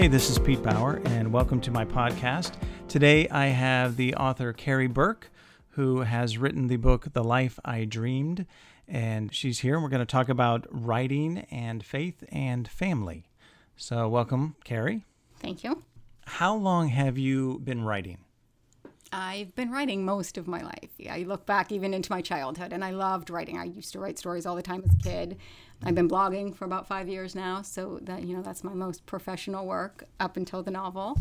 Hey, 0.00 0.08
this 0.08 0.30
is 0.30 0.38
Pete 0.38 0.62
Bauer, 0.62 1.02
and 1.04 1.30
welcome 1.30 1.60
to 1.60 1.70
my 1.70 1.84
podcast. 1.84 2.54
Today 2.88 3.28
I 3.28 3.48
have 3.48 3.98
the 3.98 4.14
author 4.14 4.54
Kari 4.54 4.86
Burke, 4.86 5.30
who 5.72 6.00
has 6.00 6.38
written 6.38 6.68
the 6.68 6.78
book 6.78 7.12
The 7.12 7.22
Life 7.22 7.58
I 7.66 7.84
Dreamed, 7.84 8.46
and 8.88 9.30
she's 9.34 9.58
here. 9.58 9.74
And 9.74 9.82
we're 9.82 9.90
going 9.90 10.00
to 10.00 10.06
talk 10.06 10.30
about 10.30 10.66
writing 10.70 11.46
and 11.50 11.84
faith 11.84 12.24
and 12.32 12.66
family. 12.66 13.26
So, 13.76 14.08
welcome, 14.08 14.56
Kari. 14.64 15.04
Thank 15.38 15.62
you. 15.62 15.82
How 16.24 16.54
long 16.56 16.88
have 16.88 17.18
you 17.18 17.60
been 17.62 17.84
writing? 17.84 18.20
I've 19.12 19.54
been 19.54 19.70
writing 19.70 20.06
most 20.06 20.38
of 20.38 20.46
my 20.48 20.62
life. 20.62 20.90
I 21.10 21.24
look 21.24 21.44
back 21.44 21.72
even 21.72 21.92
into 21.92 22.10
my 22.10 22.22
childhood, 22.22 22.72
and 22.72 22.82
I 22.82 22.92
loved 22.92 23.28
writing. 23.28 23.58
I 23.58 23.64
used 23.64 23.92
to 23.92 24.00
write 24.00 24.18
stories 24.18 24.46
all 24.46 24.56
the 24.56 24.62
time 24.62 24.82
as 24.82 24.94
a 24.94 24.98
kid. 24.98 25.36
I've 25.82 25.94
been 25.94 26.08
blogging 26.08 26.54
for 26.54 26.64
about 26.64 26.86
five 26.86 27.08
years 27.08 27.34
now, 27.34 27.62
so 27.62 27.98
that 28.02 28.22
you 28.24 28.36
know 28.36 28.42
that's 28.42 28.62
my 28.62 28.74
most 28.74 29.06
professional 29.06 29.66
work 29.66 30.04
up 30.18 30.36
until 30.36 30.62
the 30.62 30.70
novel. 30.70 31.18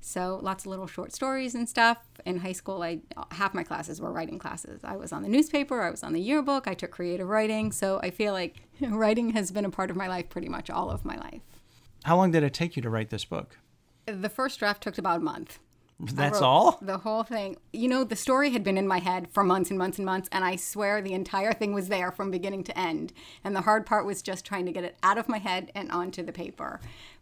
So 0.00 0.38
lots 0.42 0.64
of 0.64 0.70
little 0.70 0.86
short 0.86 1.12
stories 1.12 1.54
and 1.54 1.68
stuff. 1.68 1.98
In 2.24 2.38
high 2.38 2.52
school, 2.52 2.82
I 2.82 3.00
half 3.32 3.54
my 3.54 3.64
classes 3.64 4.00
were 4.00 4.12
writing 4.12 4.38
classes. 4.38 4.82
I 4.84 4.96
was 4.96 5.12
on 5.12 5.22
the 5.22 5.28
newspaper, 5.28 5.82
I 5.82 5.90
was 5.90 6.02
on 6.02 6.12
the 6.12 6.20
yearbook, 6.20 6.68
I 6.68 6.74
took 6.74 6.92
creative 6.92 7.28
writing. 7.28 7.72
So 7.72 7.98
I 8.02 8.10
feel 8.10 8.32
like 8.32 8.56
writing 8.80 9.30
has 9.30 9.50
been 9.50 9.64
a 9.64 9.70
part 9.70 9.90
of 9.90 9.96
my 9.96 10.06
life 10.06 10.28
pretty 10.28 10.48
much 10.48 10.70
all 10.70 10.90
of 10.90 11.04
my 11.04 11.16
life. 11.16 11.42
How 12.04 12.16
long 12.16 12.30
did 12.30 12.44
it 12.44 12.54
take 12.54 12.76
you 12.76 12.82
to 12.82 12.90
write 12.90 13.10
this 13.10 13.24
book? 13.24 13.58
The 14.06 14.28
first 14.28 14.60
draft 14.60 14.82
took 14.82 14.96
about 14.96 15.20
a 15.20 15.24
month. 15.24 15.58
That's 16.00 16.40
all? 16.40 16.78
The 16.80 16.98
whole 16.98 17.24
thing. 17.24 17.56
You 17.72 17.88
know, 17.88 18.04
the 18.04 18.16
story 18.16 18.50
had 18.50 18.62
been 18.62 18.78
in 18.78 18.86
my 18.86 18.98
head 18.98 19.28
for 19.32 19.42
months 19.42 19.70
and 19.70 19.78
months 19.78 19.98
and 19.98 20.06
months, 20.06 20.28
and 20.30 20.44
I 20.44 20.56
swear 20.56 21.02
the 21.02 21.12
entire 21.12 21.52
thing 21.52 21.72
was 21.72 21.88
there 21.88 22.12
from 22.12 22.30
beginning 22.30 22.64
to 22.64 22.78
end. 22.78 23.12
And 23.42 23.54
the 23.54 23.62
hard 23.62 23.84
part 23.84 24.06
was 24.06 24.22
just 24.22 24.44
trying 24.44 24.66
to 24.66 24.72
get 24.72 24.84
it 24.84 24.96
out 25.02 25.18
of 25.18 25.28
my 25.28 25.38
head 25.38 25.72
and 25.74 25.90
onto 25.90 26.22
the 26.22 26.32
paper. 26.32 26.80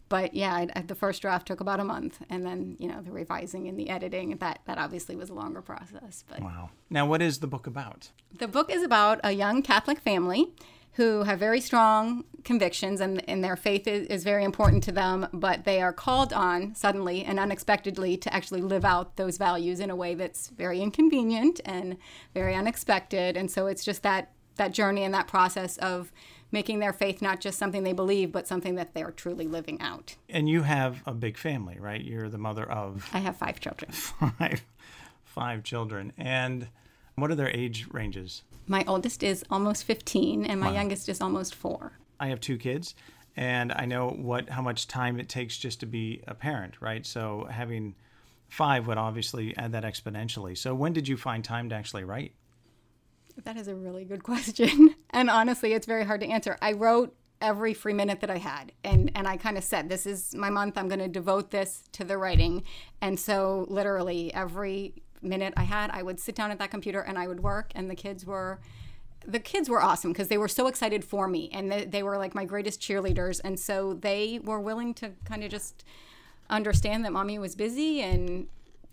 But 0.09 0.35
yeah, 0.35 0.67
I, 0.75 0.83
the 0.83 0.95
first 0.95 1.23
draft 1.23 1.49
took 1.49 1.61
about 1.61 1.81
a 1.81 1.85
month, 1.85 2.23
and 2.31 2.47
then 2.47 2.77
you 2.79 2.87
know 2.87 3.01
the 3.01 3.11
revising 3.11 3.67
and 3.67 3.79
the 3.79 3.89
editing. 3.89 4.37
That 4.37 4.61
that 4.67 4.79
obviously 4.79 5.17
was 5.17 5.31
a 5.31 5.35
longer 5.35 5.63
process. 5.63 6.23
But 6.29 6.43
wow. 6.43 6.71
Now, 6.91 7.07
what 7.07 7.23
is 7.23 7.39
the 7.39 7.49
book 7.49 7.67
about? 7.67 8.11
The 8.39 8.47
book 8.47 8.71
is 8.71 8.83
about 8.83 9.19
a 9.25 9.33
young 9.33 9.63
Catholic 9.63 9.99
family 9.99 10.53
who 10.97 11.25
have 11.25 11.39
very 11.39 11.61
strong 11.61 12.25
convictions 12.43 13.03
and, 13.03 13.23
and 13.29 13.45
their 13.45 13.57
faith 13.57 13.87
is, 13.87 14.07
is 14.07 14.25
very 14.25 14.45
important 14.45 14.83
to 14.85 14.93
them, 14.93 15.29
but 15.33 15.65
they 15.65 15.83
are 15.83 15.93
called 15.93 16.33
on 16.33 16.75
suddenly 16.75 17.23
and 17.23 17.39
unexpectedly 17.39 18.17
to 18.17 18.33
actually 18.33 18.63
live 18.63 18.85
out 18.85 19.17
those 19.17 19.37
values 19.37 19.79
in 19.79 19.91
a 19.91 19.97
way 19.97 20.15
that's 20.15 20.49
very 20.49 20.81
inconvenient 20.81 21.61
and 21.67 21.99
very 22.33 22.55
unexpected. 22.55 23.37
And 23.37 23.51
so 23.51 23.67
it's 23.67 23.85
just 23.85 24.03
that 24.05 24.33
that 24.57 24.73
journey 24.73 25.05
and 25.05 25.13
that 25.13 25.29
process 25.29 25.77
of 25.79 26.11
making 26.51 26.79
their 26.79 26.95
faith 26.95 27.21
not 27.21 27.41
just 27.41 27.59
something 27.59 27.83
they 27.83 27.93
believe, 27.93 28.33
but 28.33 28.49
something 28.49 28.77
that 28.77 28.95
they're 28.95 29.11
truly 29.11 29.47
living 29.47 29.79
out. 29.83 30.17
And 30.31 30.49
you 30.49 30.63
have 30.63 31.03
a 31.05 31.13
big 31.13 31.37
family, 31.37 31.77
right? 31.79 32.03
You're 32.03 32.31
the 32.31 32.39
mother 32.39 32.65
of. 32.65 33.11
I 33.13 33.19
have 33.19 33.37
five 33.37 33.61
children. 33.61 33.93
Five, 33.93 34.65
five 35.25 35.63
children, 35.63 36.15
and 36.17 36.69
what 37.17 37.31
are 37.31 37.35
their 37.35 37.51
age 37.51 37.87
ranges? 37.91 38.45
My 38.67 38.85
oldest 38.87 39.23
is 39.23 39.45
almost 39.51 39.85
15, 39.85 40.45
and 40.45 40.61
my 40.61 40.69
wow. 40.69 40.75
youngest 40.75 41.09
is 41.09 41.21
almost 41.21 41.55
four. 41.55 41.93
I 42.19 42.29
have 42.29 42.41
two 42.41 42.57
kids, 42.57 42.95
and 43.37 43.73
I 43.73 43.85
know 43.87 44.09
what 44.09 44.49
how 44.49 44.63
much 44.63 44.89
time 44.89 45.21
it 45.21 45.29
takes 45.29 45.57
just 45.57 45.81
to 45.81 45.87
be 45.87 46.23
a 46.27 46.35
parent, 46.35 46.75
right? 46.81 47.07
So 47.07 47.47
having 47.51 47.95
five 48.49 48.87
would 48.87 48.99
obviously 48.99 49.57
add 49.57 49.73
that 49.73 49.85
exponentially. 49.85 50.57
So 50.57 50.75
when 50.75 50.93
did 50.93 51.07
you 51.07 51.17
find 51.17 51.45
time 51.45 51.69
to 51.69 51.75
actually 51.75 52.05
write? 52.05 52.33
That 53.45 53.57
is 53.57 53.69
a 53.69 53.75
really 53.75 54.05
good 54.05 54.23
question, 54.23 54.95
and 55.11 55.31
honestly, 55.31 55.73
it's 55.73 55.87
very 55.87 56.05
hard 56.05 56.21
to 56.23 56.27
answer. 56.27 56.57
I 56.61 56.73
wrote 56.73 57.15
every 57.41 57.75
free 57.75 57.93
minute 57.93 58.21
that 58.21 58.31
I 58.31 58.39
had. 58.39 58.73
And 58.83 59.11
and 59.15 59.27
I 59.29 59.37
kind 59.37 59.59
of 59.59 59.65
said, 59.65 59.89
this 59.89 60.07
is 60.07 60.35
my 60.35 60.51
month. 60.51 60.79
I'm 60.79 60.89
going 60.89 61.01
to 61.01 61.09
devote 61.09 61.51
this 61.51 61.85
to 61.93 62.05
the 62.05 62.19
writing. 62.19 62.63
And 63.01 63.19
so 63.19 63.67
literally 63.69 64.33
every 64.33 65.03
minute 65.23 65.55
I 65.57 65.65
had, 65.65 65.91
I 65.91 66.03
would 66.03 66.21
sit 66.21 66.35
down 66.35 66.51
at 66.51 66.59
that 66.59 66.71
computer 66.71 67.01
and 67.01 67.19
I 67.19 67.27
would 67.29 67.43
work. 67.43 67.73
And 67.75 67.91
the 67.91 67.95
kids 67.95 68.25
were, 68.25 68.61
the 69.27 69.41
kids 69.41 69.69
were 69.69 69.83
awesome 69.83 70.13
because 70.13 70.29
they 70.29 70.39
were 70.39 70.49
so 70.49 70.67
excited 70.67 71.05
for 71.05 71.29
me 71.29 71.51
and 71.53 71.71
they, 71.71 71.85
they 71.85 72.03
were 72.03 72.19
like 72.19 72.35
my 72.35 72.45
greatest 72.45 72.81
cheerleaders. 72.81 73.41
And 73.45 73.59
so 73.59 73.95
they 73.95 74.41
were 74.43 74.61
willing 74.61 74.95
to 74.95 75.13
kind 75.25 75.43
of 75.43 75.51
just 75.51 75.85
understand 76.49 77.05
that 77.05 77.13
mommy 77.13 77.39
was 77.39 77.55
busy 77.55 78.01
and 78.01 78.47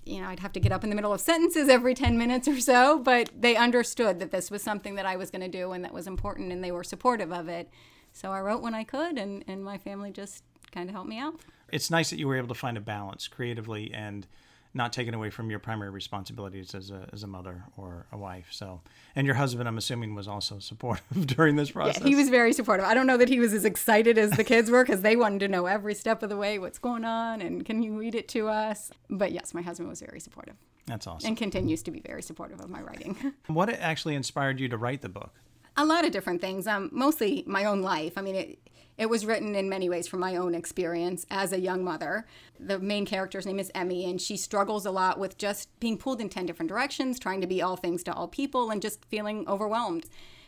you 0.06 0.22
know, 0.22 0.28
I'd 0.28 0.42
have 0.42 0.54
to 0.54 0.60
get 0.60 0.72
up 0.72 0.84
in 0.84 0.90
the 0.90 0.96
middle 0.96 1.14
of 1.14 1.22
sentences 1.22 1.70
every 1.70 1.94
10 1.94 2.18
minutes 2.18 2.48
or 2.48 2.60
so, 2.60 3.00
but 3.00 3.30
they 3.38 3.56
understood 3.56 4.20
that 4.20 4.32
this 4.32 4.52
was 4.52 4.62
something 4.62 4.96
that 4.96 5.06
I 5.06 5.16
was 5.16 5.32
going 5.32 5.42
to 5.42 5.48
do 5.48 5.72
and 5.72 5.84
that 5.84 5.94
was 5.94 6.08
important 6.08 6.52
and 6.52 6.64
they 6.64 6.72
were 6.72 6.84
supportive 6.84 7.32
of 7.32 7.48
it. 7.48 7.70
So 8.12 8.32
I 8.32 8.42
wrote 8.42 8.62
when 8.62 8.76
I 8.76 8.84
could 8.84 9.18
and, 9.18 9.44
and 9.48 9.64
my 9.64 9.78
family 9.78 10.12
just 10.12 10.44
kind 10.72 10.90
of 10.90 10.96
helped 10.96 11.10
me 11.10 11.20
out. 11.20 11.36
It's 11.72 11.90
nice 11.90 12.10
that 12.10 12.20
you 12.20 12.28
were 12.28 12.36
able 12.36 12.50
to 12.50 12.54
find 12.54 12.78
a 12.78 12.82
balance 12.82 13.28
creatively 13.28 13.92
and 13.94 14.28
not 14.74 14.92
taken 14.92 15.14
away 15.14 15.30
from 15.30 15.50
your 15.50 15.60
primary 15.60 15.92
responsibilities 15.92 16.74
as 16.74 16.90
a, 16.90 17.08
as 17.14 17.24
a 17.24 17.28
mother 17.28 17.64
or 17.78 18.06
a 18.12 18.18
wife. 18.18 18.48
So, 18.52 18.82
and 19.16 19.28
your 19.28 19.36
husband, 19.36 19.68
I'm 19.68 19.78
assuming, 19.78 20.16
was 20.16 20.28
also 20.28 20.60
supportive 20.60 21.04
during 21.28 21.56
this 21.56 21.72
process. 21.72 22.02
Yeah, 22.02 22.08
he 22.08 22.16
was 22.16 22.30
very 22.30 22.54
supportive. 22.54 22.86
I 22.86 22.94
don't 22.94 23.06
know 23.06 23.18
that 23.18 23.30
he 23.30 23.40
was 23.40 23.54
as 23.54 23.66
excited 23.66 24.18
as 24.18 24.32
the 24.32 24.44
kids 24.44 24.72
were 24.72 24.84
because 24.84 25.02
they 25.02 25.16
wanted 25.16 25.40
to 25.40 25.48
know 25.48 25.68
every 25.68 25.94
step 25.94 26.24
of 26.24 26.30
the 26.30 26.38
way 26.38 26.58
what's 26.58 26.80
going 26.80 27.06
on 27.06 27.42
and 27.42 27.66
can 27.66 27.84
you 27.84 27.98
read 27.98 28.16
it 28.16 28.28
to 28.30 28.48
us. 28.50 28.92
But 29.10 29.32
yes, 29.32 29.54
my 29.54 29.62
husband 29.62 29.90
was 29.90 30.00
very 30.00 30.20
supportive. 30.20 30.56
That's 30.86 31.08
awesome. 31.08 31.28
And 31.28 31.38
continues 31.38 31.82
to 31.84 31.92
be 31.92 32.02
very 32.02 32.22
supportive 32.22 32.60
of 32.60 32.70
my 32.70 32.82
writing. 32.82 33.34
what 33.48 33.70
actually 33.70 34.16
inspired 34.16 34.60
you 34.60 34.68
to 34.70 34.78
write 34.78 35.02
the 35.02 35.10
book? 35.10 35.34
A 35.76 35.86
lot 35.86 36.06
of 36.06 36.12
different 36.12 36.42
things. 36.42 36.68
Um, 36.68 36.90
mostly 36.92 37.44
my 37.48 37.66
own 37.66 37.82
life. 37.82 38.14
I 38.18 38.22
mean, 38.22 38.36
it, 38.36 38.60
it 38.98 39.10
was 39.10 39.26
written 39.26 39.56
in 39.56 39.70
many 39.70 39.90
ways 39.90 40.08
from 40.08 40.20
my 40.20 40.36
own 40.36 40.54
experience 40.54 41.26
as 41.32 41.52
a 41.52 41.60
young 41.60 41.84
mother. 41.84 42.26
The 42.60 42.80
main 42.80 43.06
character's 43.06 43.46
name 43.46 43.60
is 43.60 43.72
Emmy, 43.74 44.06
and 44.06 44.22
she 44.22 44.38
struggles 44.38 44.86
a 44.86 44.92
lot 44.92 45.20
with 45.20 45.38
just 45.38 45.68
being 45.80 45.98
pulled 45.98 46.22
in 46.22 46.30
10 46.30 46.46
different 46.46 46.70
directions, 46.70 47.20
trying 47.20 47.42
to 47.42 47.48
be 47.48 47.62
all 47.62 47.76
things 47.76 48.04
to 48.04 48.14
all 48.14 48.28
people, 48.28 48.70
and 48.70 48.82
just 48.82 49.04
feeling 49.06 49.48
overwhelmed. 49.48 50.06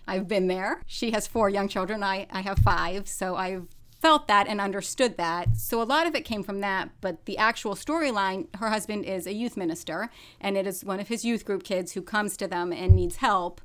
I've 0.08 0.28
been 0.28 0.48
there. 0.48 0.84
She 0.86 1.12
has 1.12 1.26
four 1.26 1.50
young 1.50 1.68
children. 1.68 2.04
I, 2.04 2.28
I 2.30 2.42
have 2.42 2.60
five. 2.60 3.08
So 3.08 3.36
I've 3.36 3.68
felt 4.00 4.28
that 4.28 4.48
and 4.48 4.62
understood 4.62 5.18
that. 5.18 5.58
So 5.58 5.82
a 5.82 5.84
lot 5.84 6.06
of 6.06 6.14
it 6.14 6.26
came 6.26 6.44
from 6.44 6.60
that. 6.60 6.90
But 7.02 7.26
the 7.26 7.40
actual 7.40 7.74
storyline 7.74 8.54
her 8.58 8.70
husband 8.70 9.06
is 9.06 9.26
a 9.26 9.34
youth 9.34 9.58
minister, 9.58 10.12
and 10.40 10.56
it 10.56 10.68
is 10.68 10.86
one 10.86 11.00
of 11.00 11.08
his 11.08 11.26
youth 11.26 11.44
group 11.44 11.64
kids 11.64 11.94
who 11.94 12.04
comes 12.04 12.38
to 12.38 12.48
them 12.48 12.72
and 12.72 12.96
needs 12.96 13.16
help 13.16 13.62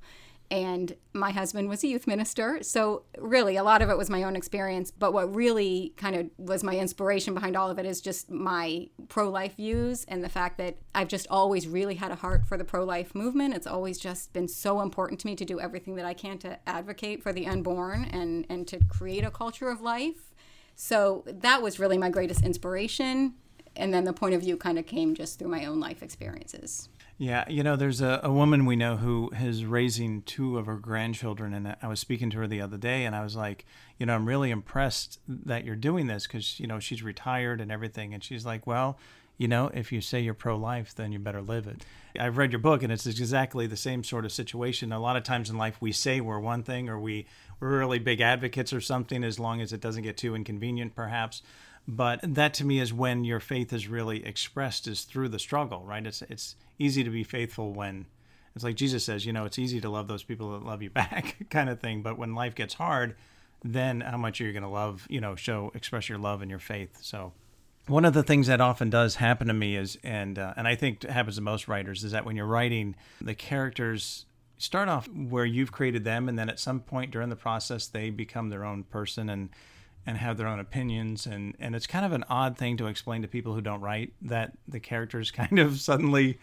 and 0.51 0.97
my 1.13 1.31
husband 1.31 1.69
was 1.69 1.85
a 1.85 1.87
youth 1.87 2.09
minister. 2.09 2.61
So, 2.63 3.05
really, 3.19 3.57
a 3.57 3.63
lot 3.63 3.83
of 3.83 3.89
it 3.89 3.97
was 3.97 4.11
my 4.11 4.25
own 4.25 4.35
experience. 4.35 4.91
But 4.91 5.13
what 5.13 5.33
really 5.35 5.95
kind 5.97 6.17
of 6.17 6.31
was 6.39 6.65
my 6.65 6.77
inspiration 6.77 7.35
behind 7.35 7.57
all 7.57 7.71
of 7.71 7.79
it 7.79 7.87
is 7.87 8.01
just 8.01 8.31
my 8.31 8.89
pro 9.09 9.29
life 9.29 9.57
views 9.57 10.05
and 10.09 10.25
the 10.25 10.29
fact 10.29 10.59
that 10.59 10.77
I've 10.93 11.07
just 11.07 11.29
always 11.31 11.69
really 11.69 11.95
had 11.95 12.11
a 12.11 12.17
heart 12.17 12.47
for 12.47 12.57
the 12.57 12.65
pro 12.65 12.85
life 12.85 13.15
movement. 13.15 13.55
It's 13.55 13.67
always 13.67 13.99
just 13.99 14.33
been 14.33 14.49
so 14.49 14.81
important 14.81 15.21
to 15.21 15.29
me 15.29 15.37
to 15.37 15.45
do 15.45 15.61
everything 15.61 15.95
that 15.97 16.05
I 16.05 16.15
can 16.15 16.39
to 16.39 16.59
advocate 16.69 17.23
for 17.23 17.33
the 17.33 17.47
unborn 17.47 18.05
and, 18.05 18.45
and 18.49 18.67
to 18.69 18.81
create 18.87 19.25
a 19.25 19.31
culture 19.31 19.69
of 19.69 19.81
life. 19.81 20.35
So, 20.75 21.23
that 21.27 21.63
was 21.63 21.79
really 21.79 21.99
my 21.99 22.11
greatest 22.11 22.45
inspiration. 22.45 23.35
And 23.77 23.95
then 23.95 24.03
the 24.03 24.13
point 24.13 24.35
of 24.35 24.41
view 24.41 24.57
kind 24.57 24.81
of 24.81 24.87
came 24.87 25.15
just 25.15 25.39
through 25.39 25.49
my 25.49 25.65
own 25.65 25.79
life 25.79 26.03
experiences. 26.03 26.89
Yeah, 27.21 27.45
you 27.51 27.63
know, 27.63 27.77
there's 27.77 28.01
a, 28.01 28.19
a 28.23 28.33
woman 28.33 28.65
we 28.65 28.77
know 28.77 28.97
who 28.97 29.31
is 29.39 29.67
raising 29.67 30.23
two 30.23 30.57
of 30.57 30.65
her 30.65 30.79
grandchildren, 30.79 31.53
and 31.53 31.77
I 31.83 31.87
was 31.87 32.01
speaking 32.01 32.31
to 32.31 32.39
her 32.39 32.47
the 32.47 32.63
other 32.63 32.79
day, 32.79 33.05
and 33.05 33.15
I 33.15 33.23
was 33.23 33.37
like, 33.37 33.67
you 33.99 34.07
know, 34.07 34.15
I'm 34.15 34.25
really 34.25 34.51
impressed 34.51 35.21
that 35.29 35.67
you're 35.67 35.77
doing 35.77 36.07
this 36.07 36.27
because 36.27 36.59
you 36.59 36.67
know 36.67 36.79
she's 36.79 37.03
retired 37.03 37.61
and 37.61 37.71
everything, 37.71 38.15
and 38.15 38.25
she's 38.25 38.47
like, 38.47 38.67
well, 38.67 38.99
you 39.37 39.49
know, 39.49 39.71
if 39.75 39.93
you 39.93 40.01
say 40.01 40.21
you're 40.21 40.33
pro-life, 40.33 40.95
then 40.95 41.13
you 41.13 41.19
better 41.19 41.43
live 41.43 41.67
it. 41.67 41.85
I've 42.19 42.39
read 42.39 42.53
your 42.53 42.59
book, 42.59 42.83
and 42.83 42.91
it's 42.91 43.05
exactly 43.05 43.67
the 43.67 43.77
same 43.77 44.03
sort 44.03 44.25
of 44.25 44.33
situation. 44.33 44.91
A 44.91 44.99
lot 44.99 45.19
of 45.19 45.23
times 45.23 45.51
in 45.51 45.59
life, 45.59 45.77
we 45.79 45.93
say 45.93 46.23
we're 46.23 46.41
one 46.41 46.63
thing, 46.63 46.89
or 46.89 46.99
we 46.99 47.27
we're 47.61 47.81
really 47.81 47.99
big 47.99 48.23
advocates 48.23 48.73
or 48.73 48.81
something, 48.81 49.25
as 49.25 49.39
long 49.39 49.61
as 49.61 49.75
it 49.75 49.83
doesn't 49.83 50.05
get 50.05 50.17
too 50.17 50.35
inconvenient, 50.35 50.95
perhaps 50.95 51.43
but 51.89 52.21
that 52.23 52.55
to 52.55 52.65
me 52.65 52.79
is 52.79 52.93
when 52.93 53.25
your 53.25 53.41
faith 53.41 53.73
is 53.73 53.89
really 53.89 54.25
expressed 54.25 54.87
is 54.87 55.03
through 55.03 55.29
the 55.29 55.39
struggle 55.39 55.83
right 55.85 56.07
it's 56.07 56.23
it's 56.23 56.57
easy 56.79 57.03
to 57.03 57.11
be 57.11 57.25
faithful 57.25 57.73
when 57.73 58.07
it's 58.55 58.65
like 58.65 58.77
Jesus 58.77 59.05
says, 59.05 59.25
you 59.25 59.33
know, 59.33 59.45
it's 59.45 59.59
easy 59.59 59.81
to 59.81 59.89
love 59.89 60.09
those 60.09 60.23
people 60.23 60.53
that 60.53 60.65
love 60.65 60.83
you 60.83 60.91
back, 61.03 61.37
kind 61.51 61.71
of 61.71 61.81
thing. 61.81 62.03
But 62.03 62.19
when 62.19 62.35
life 62.35 62.55
gets 62.55 62.75
hard, 62.75 63.17
then 63.65 64.01
how 64.01 64.17
much 64.17 64.41
are 64.41 64.45
you 64.45 64.53
going 64.53 64.63
to 64.63 64.69
love, 64.69 65.07
you 65.09 65.21
know, 65.21 65.37
show, 65.37 65.71
express 65.75 66.09
your 66.09 66.19
love 66.19 66.43
and 66.43 66.51
your 66.51 66.61
faith. 66.61 66.99
So, 67.03 67.33
one 67.87 68.05
of 68.05 68.15
the 68.15 68.23
things 68.23 68.47
that 68.47 68.61
often 68.61 68.91
does 68.91 69.17
happen 69.17 69.49
to 69.49 69.55
me 69.55 69.77
is, 69.77 69.99
and 70.05 70.39
uh, 70.39 70.55
and 70.57 70.69
I 70.69 70.75
think 70.75 71.03
happens 71.03 71.37
to 71.37 71.43
most 71.43 71.67
writers, 71.67 72.05
is 72.05 72.13
that 72.13 72.25
when 72.25 72.37
you're 72.37 72.47
writing, 72.47 72.95
the 73.21 73.35
characters 73.35 74.27
start 74.59 74.89
off 74.89 75.09
where 75.09 75.47
you've 75.47 75.73
created 75.73 76.05
them, 76.05 76.29
and 76.29 76.39
then 76.39 76.49
at 76.49 76.61
some 76.61 76.81
point 76.81 77.11
during 77.11 77.31
the 77.31 77.37
process, 77.37 77.87
they 77.87 78.11
become 78.11 78.51
their 78.51 78.65
own 78.65 78.85
person 78.85 79.29
and 79.31 79.49
and 80.07 80.17
have 80.17 80.37
their 80.37 80.47
own 80.47 80.59
opinions 80.59 81.27
and 81.27 81.55
and 81.61 81.75
it's 81.75 81.87
kind 81.87 82.05
of 82.05 82.13
an 82.13 82.25
odd 82.29 82.57
thing 82.57 82.77
to 82.77 82.87
explain 82.87 83.23
to 83.23 83.29
people 83.29 83.55
who 83.55 83.61
don't 83.61 83.81
write 83.81 84.13
that 84.23 84.53
the 84.67 84.81
characters 84.81 85.31
kind 85.43 85.59
of 85.59 85.79
suddenly 85.79 86.39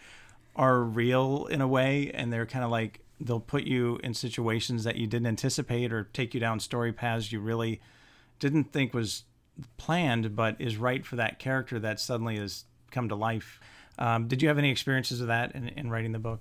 are 0.56 0.80
real 0.80 1.46
in 1.46 1.60
a 1.60 1.68
way 1.68 2.10
and 2.14 2.32
they're 2.32 2.46
kind 2.46 2.64
of 2.64 2.70
like 2.70 3.00
they'll 3.20 3.40
put 3.40 3.64
you 3.64 3.98
in 4.02 4.14
situations 4.14 4.84
that 4.84 4.96
you 4.96 5.06
didn't 5.06 5.26
anticipate 5.26 5.92
or 5.92 6.04
take 6.04 6.34
you 6.34 6.40
down 6.40 6.60
story 6.60 6.92
paths 6.92 7.32
you 7.32 7.40
really 7.40 7.80
didn't 8.38 8.72
think 8.72 8.94
was 8.94 9.24
planned, 9.76 10.36
but 10.36 10.56
is 10.58 10.76
right 10.76 11.04
for 11.04 11.16
that 11.16 11.38
character 11.38 11.78
that 11.80 12.00
suddenly 12.00 12.38
has 12.38 12.64
come 12.90 13.08
to 13.08 13.14
life. 13.14 13.60
Um, 13.98 14.28
did 14.28 14.42
you 14.42 14.48
have 14.48 14.58
any 14.58 14.70
experiences 14.70 15.20
of 15.20 15.26
that 15.26 15.54
in, 15.54 15.68
in 15.68 15.90
writing 15.90 16.12
the 16.12 16.18
book? 16.18 16.40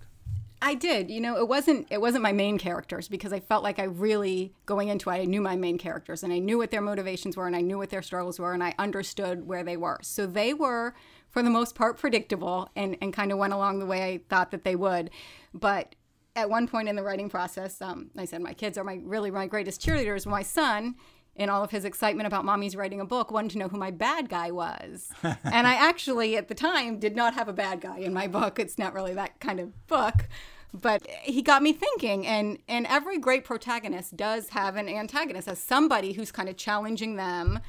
I 0.61 0.73
did. 0.73 1.11
You 1.11 1.21
know, 1.21 1.37
it 1.37 1.47
wasn't 1.47 1.87
it 1.91 2.01
wasn't 2.01 2.23
my 2.23 2.31
main 2.31 2.57
characters 2.57 3.07
because 3.07 3.31
I 3.31 3.39
felt 3.39 3.63
like 3.63 3.77
I 3.77 3.83
really 3.83 4.53
going 4.65 4.87
into 4.87 5.09
it, 5.09 5.13
I 5.13 5.25
knew 5.25 5.41
my 5.41 5.55
main 5.55 5.77
characters 5.77 6.23
and 6.23 6.33
I 6.33 6.39
knew 6.39 6.57
what 6.57 6.71
their 6.71 6.81
motivations 6.81 7.37
were 7.37 7.45
and 7.45 7.55
I 7.55 7.61
knew 7.61 7.77
what 7.77 7.89
their 7.89 8.01
struggles 8.01 8.39
were 8.39 8.53
and 8.53 8.63
I 8.63 8.73
understood 8.79 9.47
where 9.47 9.63
they 9.63 9.77
were. 9.77 9.99
So 10.01 10.25
they 10.25 10.53
were 10.53 10.95
for 11.29 11.43
the 11.43 11.49
most 11.49 11.75
part 11.75 11.97
predictable 11.97 12.69
and, 12.75 12.97
and 13.01 13.13
kind 13.13 13.31
of 13.31 13.37
went 13.37 13.53
along 13.53 13.79
the 13.79 13.85
way 13.85 14.03
I 14.03 14.21
thought 14.29 14.51
that 14.51 14.63
they 14.63 14.75
would. 14.75 15.11
But 15.53 15.95
at 16.35 16.49
one 16.49 16.67
point 16.67 16.89
in 16.89 16.95
the 16.95 17.03
writing 17.03 17.29
process, 17.29 17.81
um, 17.81 18.09
I 18.17 18.25
said 18.25 18.41
my 18.41 18.53
kids 18.53 18.77
are 18.77 18.83
my 18.83 18.99
really 19.03 19.29
my 19.29 19.45
greatest 19.45 19.81
cheerleaders. 19.81 20.25
My 20.25 20.43
son 20.43 20.95
in 21.37 21.49
all 21.49 21.63
of 21.63 21.71
his 21.71 21.85
excitement 21.85 22.27
about 22.27 22.43
mommy's 22.43 22.75
writing 22.75 22.99
a 22.99 23.05
book, 23.05 23.31
wanted 23.31 23.51
to 23.51 23.59
know 23.59 23.67
who 23.67 23.77
my 23.77 23.91
bad 23.91 24.27
guy 24.27 24.51
was. 24.51 25.09
and 25.23 25.67
I 25.67 25.75
actually, 25.75 26.35
at 26.35 26.47
the 26.47 26.55
time, 26.55 26.99
did 26.99 27.15
not 27.15 27.35
have 27.35 27.47
a 27.47 27.53
bad 27.53 27.79
guy 27.79 27.99
in 27.99 28.13
my 28.13 28.27
book. 28.27 28.59
It's 28.59 28.77
not 28.77 28.93
really 28.93 29.13
that 29.13 29.39
kind 29.39 29.59
of 29.59 29.87
book. 29.87 30.27
But 30.73 31.07
he 31.23 31.41
got 31.41 31.63
me 31.63 31.73
thinking, 31.73 32.27
and, 32.27 32.59
and 32.67 32.85
every 32.87 33.19
great 33.19 33.45
protagonist 33.45 34.17
does 34.17 34.49
have 34.49 34.75
an 34.75 34.89
antagonist, 34.89 35.47
as 35.47 35.59
somebody 35.59 36.13
who's 36.13 36.31
kind 36.31 36.49
of 36.49 36.57
challenging 36.57 37.15
them. 37.15 37.59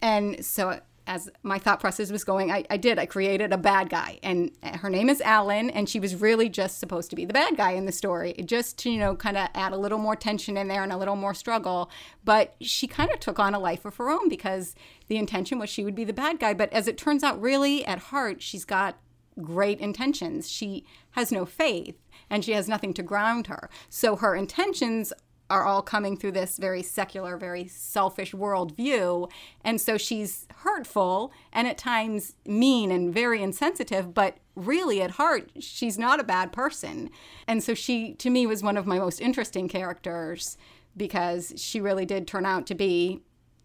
And 0.00 0.44
so 0.44 0.80
as 1.06 1.28
my 1.42 1.58
thought 1.58 1.80
process 1.80 2.12
was 2.12 2.24
going, 2.24 2.50
I, 2.50 2.64
I 2.70 2.76
did. 2.76 2.98
I 2.98 3.06
created 3.06 3.52
a 3.52 3.58
bad 3.58 3.90
guy, 3.90 4.20
and 4.22 4.52
her 4.62 4.88
name 4.88 5.08
is 5.08 5.20
Alan, 5.20 5.70
and 5.70 5.88
she 5.88 5.98
was 5.98 6.16
really 6.16 6.48
just 6.48 6.78
supposed 6.78 7.10
to 7.10 7.16
be 7.16 7.24
the 7.24 7.32
bad 7.32 7.56
guy 7.56 7.72
in 7.72 7.86
the 7.86 7.92
story, 7.92 8.34
just 8.44 8.78
to, 8.78 8.90
you 8.90 8.98
know, 8.98 9.16
kind 9.16 9.36
of 9.36 9.48
add 9.54 9.72
a 9.72 9.76
little 9.76 9.98
more 9.98 10.14
tension 10.14 10.56
in 10.56 10.68
there 10.68 10.82
and 10.82 10.92
a 10.92 10.96
little 10.96 11.16
more 11.16 11.34
struggle. 11.34 11.90
But 12.24 12.54
she 12.60 12.86
kind 12.86 13.10
of 13.10 13.20
took 13.20 13.38
on 13.38 13.54
a 13.54 13.58
life 13.58 13.84
of 13.84 13.96
her 13.96 14.10
own 14.10 14.28
because 14.28 14.74
the 15.08 15.16
intention 15.16 15.58
was 15.58 15.70
she 15.70 15.84
would 15.84 15.94
be 15.94 16.04
the 16.04 16.12
bad 16.12 16.38
guy. 16.38 16.54
But 16.54 16.72
as 16.72 16.86
it 16.86 16.96
turns 16.96 17.24
out, 17.24 17.40
really 17.40 17.84
at 17.84 17.98
heart, 17.98 18.40
she's 18.40 18.64
got 18.64 18.98
great 19.40 19.80
intentions. 19.80 20.50
She 20.50 20.84
has 21.12 21.32
no 21.32 21.46
faith 21.46 21.96
and 22.28 22.44
she 22.44 22.52
has 22.52 22.68
nothing 22.68 22.94
to 22.94 23.02
ground 23.02 23.46
her. 23.46 23.70
So 23.88 24.16
her 24.16 24.34
intentions 24.34 25.12
are 25.52 25.64
all 25.64 25.82
coming 25.82 26.16
through 26.16 26.32
this 26.32 26.56
very 26.56 26.82
secular, 26.82 27.36
very 27.36 27.68
selfish 27.68 28.32
worldview. 28.32 29.30
And 29.62 29.78
so 29.78 29.98
she's 29.98 30.46
hurtful 30.60 31.30
and 31.52 31.68
at 31.68 31.76
times 31.76 32.36
mean 32.46 32.90
and 32.90 33.12
very 33.12 33.42
insensitive, 33.42 34.14
but 34.14 34.38
really 34.56 35.02
at 35.02 35.12
heart, 35.12 35.50
she's 35.60 35.98
not 35.98 36.18
a 36.18 36.24
bad 36.24 36.52
person. 36.52 37.10
And 37.46 37.62
so 37.62 37.74
she, 37.74 38.14
to 38.14 38.30
me, 38.30 38.46
was 38.46 38.62
one 38.62 38.78
of 38.78 38.86
my 38.86 38.98
most 38.98 39.20
interesting 39.20 39.68
characters 39.68 40.56
because 40.96 41.52
she 41.56 41.82
really 41.82 42.06
did 42.06 42.26
turn 42.26 42.46
out 42.46 42.66
to 42.68 42.74
be, 42.74 43.20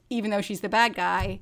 even 0.09 0.29
though 0.29 0.41
she's 0.41 0.59
the 0.59 0.67
bad 0.67 0.93
guy, 0.93 1.39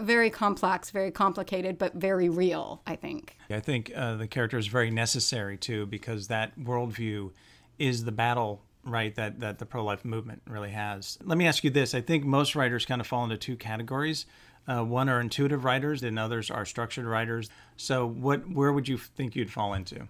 very 0.00 0.30
complex, 0.30 0.90
very 0.92 1.10
complicated, 1.10 1.76
but 1.76 1.94
very 1.94 2.28
real, 2.28 2.82
I 2.86 2.94
think. 2.94 3.36
I 3.50 3.58
think 3.58 3.90
uh, 3.96 4.14
the 4.14 4.28
character 4.28 4.58
is 4.58 4.68
very 4.68 4.92
necessary 4.92 5.56
too 5.56 5.86
because 5.86 6.28
that 6.28 6.56
worldview 6.56 7.32
is 7.80 8.04
the 8.04 8.12
battle 8.12 8.62
right 8.88 9.14
that 9.14 9.40
that 9.40 9.58
the 9.58 9.66
pro-life 9.66 10.04
movement 10.04 10.42
really 10.46 10.70
has 10.70 11.18
let 11.24 11.38
me 11.38 11.46
ask 11.46 11.62
you 11.64 11.70
this 11.70 11.94
i 11.94 12.00
think 12.00 12.24
most 12.24 12.54
writers 12.54 12.84
kind 12.84 13.00
of 13.00 13.06
fall 13.06 13.24
into 13.24 13.36
two 13.36 13.56
categories 13.56 14.26
uh, 14.66 14.82
one 14.82 15.08
are 15.08 15.20
intuitive 15.20 15.64
writers 15.64 16.02
and 16.02 16.18
others 16.18 16.50
are 16.50 16.64
structured 16.64 17.06
writers 17.06 17.48
so 17.76 18.06
what 18.06 18.48
where 18.50 18.72
would 18.72 18.88
you 18.88 18.98
think 18.98 19.36
you'd 19.36 19.52
fall 19.52 19.74
into 19.74 20.08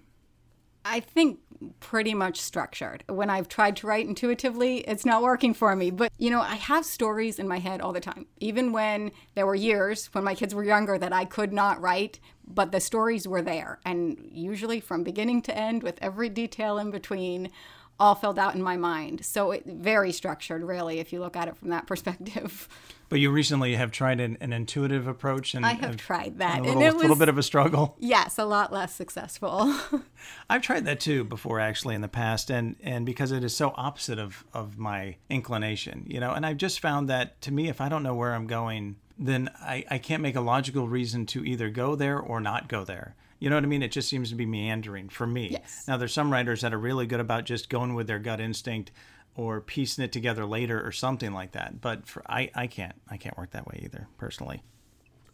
I 0.85 1.01
think 1.01 1.41
pretty 1.81 2.15
much 2.15 2.41
structured. 2.41 3.05
When 3.09 3.29
I've 3.29 3.49
tried 3.49 3.77
to 3.77 3.87
write 3.87 4.07
intuitively, 4.07 4.79
it's 4.79 5.05
not 5.05 5.23
working 5.23 5.53
for 5.53 5.77
me. 5.77 5.91
But, 5.91 6.11
you 6.17 6.31
know, 6.31 6.41
I 6.41 6.55
have 6.55 6.87
stories 6.87 7.39
in 7.39 7.47
my 7.47 7.59
head 7.59 7.83
all 7.83 7.93
the 7.93 8.01
time. 8.01 8.27
Even 8.39 8.73
when 8.73 9.13
there 9.35 9.45
were 9.45 9.55
years 9.55 10.07
when 10.13 10.25
my 10.25 10.35
kids 10.35 10.55
were 10.55 10.65
younger 10.65 10.97
that 10.97 11.13
I 11.13 11.27
could 11.27 11.53
not 11.53 11.81
write, 11.81 12.21
but 12.47 12.73
the 12.73 12.81
stories 12.81 13.29
were 13.29 13.43
there. 13.43 13.81
And 13.85 14.31
usually 14.33 14.81
from 14.81 15.03
beginning 15.03 15.43
to 15.43 15.57
end, 15.57 15.83
with 15.83 15.99
every 16.01 16.31
detail 16.31 16.79
in 16.79 16.91
between, 16.91 17.51
all 18.01 18.15
filled 18.15 18.39
out 18.39 18.55
in 18.55 18.63
my 18.63 18.77
mind. 18.77 19.25
So 19.25 19.51
it 19.51 19.65
very 19.67 20.13
structured, 20.13 20.63
really, 20.63 20.99
if 20.99 21.13
you 21.13 21.21
look 21.21 21.37
at 21.37 21.49
it 21.49 21.57
from 21.57 21.71
that 21.71 21.87
perspective. 21.89 22.69
But 23.09 23.21
you 23.21 23.31
recently 23.31 23.75
have 23.75 23.91
tried 23.91 24.21
an, 24.21 24.37
an 24.41 24.53
intuitive 24.53 25.07
approach, 25.07 25.55
and 25.55 25.65
I 25.65 25.73
have, 25.73 25.97
tried 25.97 26.39
that, 26.39 26.61
a 26.61 26.63
little, 26.63 26.73
and 26.75 26.83
it 26.83 26.93
was 26.93 26.95
a 26.95 26.99
little 26.99 27.17
bit 27.17 27.31
of 27.31 27.39
a 27.39 27.43
struggle. 27.43 27.97
Yes, 27.99 28.39
a 28.39 28.45
lot 28.45 28.71
less 28.71 28.95
successful. 28.95 29.75
I've 30.51 30.61
tried 30.61 30.85
that 30.85 31.01
too 31.01 31.25
before, 31.25 31.59
actually, 31.59 31.95
in 31.95 32.03
the 32.03 32.09
past, 32.09 32.51
and 32.51 32.77
and 32.83 33.07
because 33.07 33.33
it 33.33 33.43
is 33.43 33.57
so 33.57 33.73
opposite 33.77 34.19
of 34.19 34.45
of 34.53 34.79
my 34.79 35.17
inclination, 35.31 36.05
you 36.07 36.21
know, 36.21 36.33
and 36.33 36.45
I've 36.45 36.59
just 36.59 36.81
found 36.81 37.09
that 37.09 37.41
to 37.43 37.53
me, 37.53 37.69
if 37.69 37.81
I 37.81 37.89
don't 37.89 38.03
know 38.03 38.15
where 38.15 38.35
I'm 38.35 38.47
going, 38.47 38.97
then 39.19 39.51
I, 39.59 39.85
I 39.91 39.99
can't 39.99 40.23
make 40.23 40.37
a 40.37 40.41
logical 40.41 40.87
reason 40.87 41.27
to 41.27 41.45
either 41.45 41.71
go 41.71 41.97
there 41.97 42.19
or 42.19 42.41
not 42.41 42.69
go 42.69 42.85
there. 42.85 43.15
You 43.39 43.51
know 43.51 43.57
what 43.57 43.65
I 43.65 43.69
mean? 43.69 43.83
It 43.83 43.93
just 43.93 44.09
seems 44.09 44.31
to 44.31 44.35
be 44.35 44.47
meandering 44.47 45.09
for 45.09 45.27
me. 45.27 45.51
Yes. 45.53 45.85
Now, 45.87 45.97
there's 45.97 46.13
some 46.13 46.33
writers 46.33 46.63
that 46.63 46.75
are 46.75 46.79
really 46.79 47.07
good 47.07 47.21
about 47.21 47.45
just 47.45 47.69
going 47.69 47.95
with 47.95 48.07
their 48.07 48.19
gut 48.19 48.41
instinct 48.41 48.91
or 49.35 49.61
piecing 49.61 50.05
it 50.05 50.11
together 50.11 50.45
later 50.45 50.85
or 50.85 50.91
something 50.91 51.33
like 51.33 51.53
that. 51.53 51.81
But 51.81 52.09
for, 52.09 52.23
I, 52.29 52.51
I 52.55 52.67
can't. 52.67 52.97
I 53.09 53.17
can't 53.17 53.39
work 53.39 53.51
that 53.53 53.67
way 53.67 53.81
either, 53.85 54.09
personally. 54.19 54.63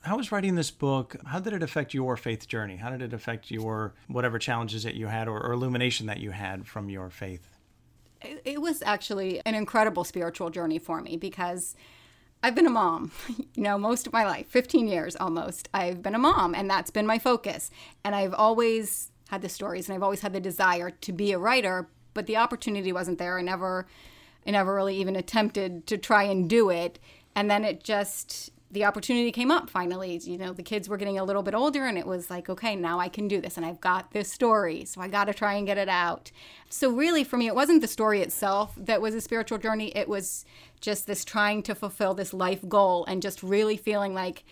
How 0.03 0.19
was 0.19 0.31
writing 0.31 0.55
this 0.55 0.71
book? 0.71 1.17
How 1.25 1.41
did 1.41 1.55
it 1.55 1.63
affect 1.63 1.95
your 1.95 2.19
faith 2.19 2.47
journey? 2.47 2.77
How 2.77 2.91
did 2.91 3.01
it 3.01 3.15
affect 3.15 3.51
your 3.51 3.95
whatever 4.09 4.39
challenges 4.39 4.83
that 4.83 4.95
you 4.95 5.07
had 5.07 5.27
or, 5.27 5.41
or 5.41 5.53
illumination 5.53 6.07
that 6.09 6.21
you 6.21 6.31
had 6.31 6.67
from 6.67 6.91
your 6.91 7.09
faith? 7.09 7.49
It 8.45 8.61
was 8.61 8.83
actually 8.83 9.41
an 9.47 9.55
incredible 9.55 10.05
spiritual 10.05 10.51
journey 10.51 10.79
for 10.79 11.01
me 11.01 11.17
because 11.17 11.75
I've 12.45 12.55
been 12.55 12.67
a 12.67 12.71
mom, 12.71 13.11
you 13.55 13.63
know, 13.63 13.79
most 13.79 14.07
of 14.07 14.13
my 14.13 14.27
life, 14.27 14.49
15 14.49 14.87
years 14.87 15.17
almost. 15.17 15.71
I've 15.73 16.03
been 16.03 16.15
a 16.15 16.19
mom, 16.19 16.55
and 16.55 16.69
that's 16.69 16.91
been 16.91 17.07
my 17.07 17.19
focus. 17.19 17.71
And 18.05 18.15
I've 18.15 18.35
always 18.35 19.11
had 19.31 19.41
the 19.41 19.49
stories, 19.49 19.89
and 19.89 19.97
I've 19.97 20.03
always 20.03 20.21
had 20.21 20.35
the 20.35 20.41
desire 20.41 20.91
to 20.91 21.13
be 21.13 21.33
a 21.33 21.39
writer, 21.39 21.89
but 22.13 22.27
the 22.27 22.37
opportunity 22.37 22.93
wasn't 22.93 23.17
there. 23.17 23.39
I 23.39 23.41
never, 23.41 23.87
I 24.47 24.51
never 24.51 24.75
really 24.75 24.95
even 24.99 25.17
attempted 25.17 25.87
to 25.87 25.97
try 25.97 26.25
and 26.25 26.47
do 26.47 26.69
it. 26.69 26.99
And 27.35 27.51
then 27.51 27.65
it 27.65 27.83
just 27.83 28.51
the 28.75 28.85
opportunity 28.85 29.33
came 29.33 29.51
up 29.51 29.71
finally. 29.71 30.19
You 30.19 30.37
know, 30.37 30.53
the 30.53 30.63
kids 30.63 30.89
were 30.89 30.97
getting 30.97 31.19
a 31.19 31.25
little 31.25 31.43
bit 31.43 31.55
older, 31.55 31.87
and 31.87 31.97
it 31.97 32.07
was 32.07 32.29
like, 32.29 32.51
okay, 32.51 32.77
now 32.77 33.01
I 33.01 33.09
can 33.09 33.29
do 33.29 33.41
this, 33.41 33.57
and 33.57 33.65
I've 33.65 33.81
got 33.81 34.11
this 34.11 34.31
story, 34.31 34.85
so 34.85 35.01
I 35.01 35.09
got 35.09 35.25
to 35.25 35.35
try 35.35 35.55
and 35.55 35.67
get 35.67 35.79
it 35.79 35.89
out. 35.89 36.31
So, 36.69 36.91
really, 36.91 37.25
for 37.25 37.37
me, 37.37 37.47
it 37.47 37.55
wasn't 37.55 37.81
the 37.81 37.89
story 37.89 38.21
itself 38.21 38.75
that 38.77 39.01
was 39.01 39.15
a 39.15 39.21
spiritual 39.21 39.59
journey, 39.59 39.97
it 39.97 40.09
was 40.09 40.45
just 40.81 41.07
this 41.07 41.25
trying 41.25 41.63
to 41.63 41.75
fulfill 41.75 42.13
this 42.13 42.35
life 42.35 42.69
goal 42.69 43.07
and 43.07 43.23
just 43.23 43.43
really 43.43 43.77
feeling 43.77 44.13
like 44.13 44.45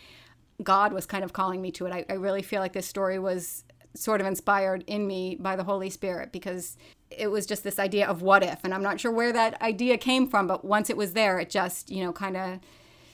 God 0.63 0.93
was 0.93 1.05
kind 1.05 1.25
of 1.25 1.33
calling 1.33 1.61
me 1.61 1.71
to 1.73 1.87
it. 1.87 1.93
I, 1.93 2.07
I 2.09 2.15
really 2.15 2.43
feel 2.43 2.61
like 2.61 2.73
this 2.73 2.87
story 2.87 3.19
was 3.19 3.65
sort 3.95 4.21
of 4.21 4.27
inspired 4.27 4.85
in 4.87 5.07
me 5.07 5.37
by 5.39 5.57
the 5.57 5.65
Holy 5.65 5.91
Spirit 5.91 6.33
because 6.33 6.79
it 7.11 7.31
was 7.31 7.45
just 7.45 7.65
this 7.65 7.79
idea 7.79 8.07
of 8.07 8.23
what 8.23 8.43
if. 8.43 8.61
And 8.65 8.73
I'm 8.73 8.83
not 8.83 9.01
sure 9.01 9.13
where 9.13 9.33
that 9.33 9.61
idea 9.61 9.99
came 9.99 10.27
from, 10.27 10.47
but 10.47 10.65
once 10.65 10.89
it 10.89 10.97
was 10.97 11.13
there, 11.13 11.39
it 11.39 11.51
just, 11.51 11.91
you 11.91 12.03
know, 12.03 12.13
kind 12.13 12.37
of 12.37 12.61